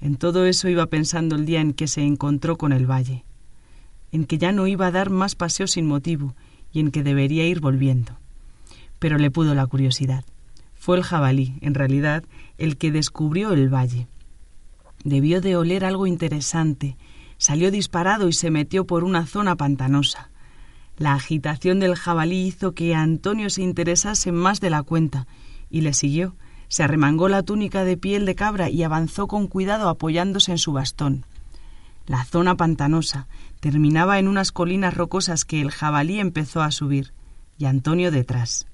En 0.00 0.16
todo 0.16 0.46
eso 0.46 0.68
iba 0.68 0.86
pensando 0.86 1.36
el 1.36 1.46
día 1.46 1.60
en 1.60 1.72
que 1.72 1.88
se 1.88 2.02
encontró 2.02 2.56
con 2.56 2.72
el 2.72 2.90
valle, 2.90 3.24
en 4.12 4.24
que 4.24 4.38
ya 4.38 4.52
no 4.52 4.66
iba 4.66 4.86
a 4.86 4.90
dar 4.90 5.10
más 5.10 5.34
paseo 5.34 5.66
sin 5.66 5.86
motivo, 5.86 6.34
y 6.72 6.80
en 6.80 6.90
que 6.90 7.02
debería 7.02 7.46
ir 7.46 7.60
volviendo. 7.60 8.18
Pero 8.98 9.18
le 9.18 9.30
pudo 9.30 9.54
la 9.54 9.66
curiosidad. 9.66 10.24
Fue 10.74 10.96
el 10.96 11.02
jabalí, 11.02 11.56
en 11.60 11.74
realidad, 11.74 12.24
el 12.58 12.76
que 12.76 12.92
descubrió 12.92 13.52
el 13.52 13.72
valle. 13.72 14.06
Debió 15.04 15.40
de 15.40 15.56
oler 15.56 15.84
algo 15.84 16.06
interesante. 16.06 16.96
Salió 17.38 17.70
disparado 17.70 18.28
y 18.28 18.32
se 18.32 18.50
metió 18.50 18.86
por 18.86 19.04
una 19.04 19.26
zona 19.26 19.56
pantanosa. 19.56 20.30
La 20.96 21.14
agitación 21.14 21.80
del 21.80 21.96
jabalí 21.96 22.46
hizo 22.46 22.72
que 22.72 22.94
Antonio 22.94 23.50
se 23.50 23.62
interesase 23.62 24.32
más 24.32 24.60
de 24.60 24.70
la 24.70 24.82
cuenta, 24.82 25.26
y 25.70 25.80
le 25.80 25.92
siguió. 25.92 26.36
Se 26.68 26.82
arremangó 26.82 27.28
la 27.28 27.42
túnica 27.42 27.84
de 27.84 27.96
piel 27.96 28.26
de 28.26 28.34
cabra 28.34 28.70
y 28.70 28.82
avanzó 28.82 29.26
con 29.26 29.48
cuidado 29.48 29.88
apoyándose 29.88 30.52
en 30.52 30.58
su 30.58 30.72
bastón. 30.72 31.26
La 32.06 32.24
zona 32.24 32.56
pantanosa 32.56 33.26
terminaba 33.60 34.18
en 34.18 34.28
unas 34.28 34.52
colinas 34.52 34.94
rocosas 34.94 35.44
que 35.44 35.60
el 35.60 35.70
jabalí 35.70 36.20
empezó 36.20 36.62
a 36.62 36.70
subir, 36.70 37.12
y 37.58 37.64
Antonio 37.64 38.10
detrás. 38.10 38.66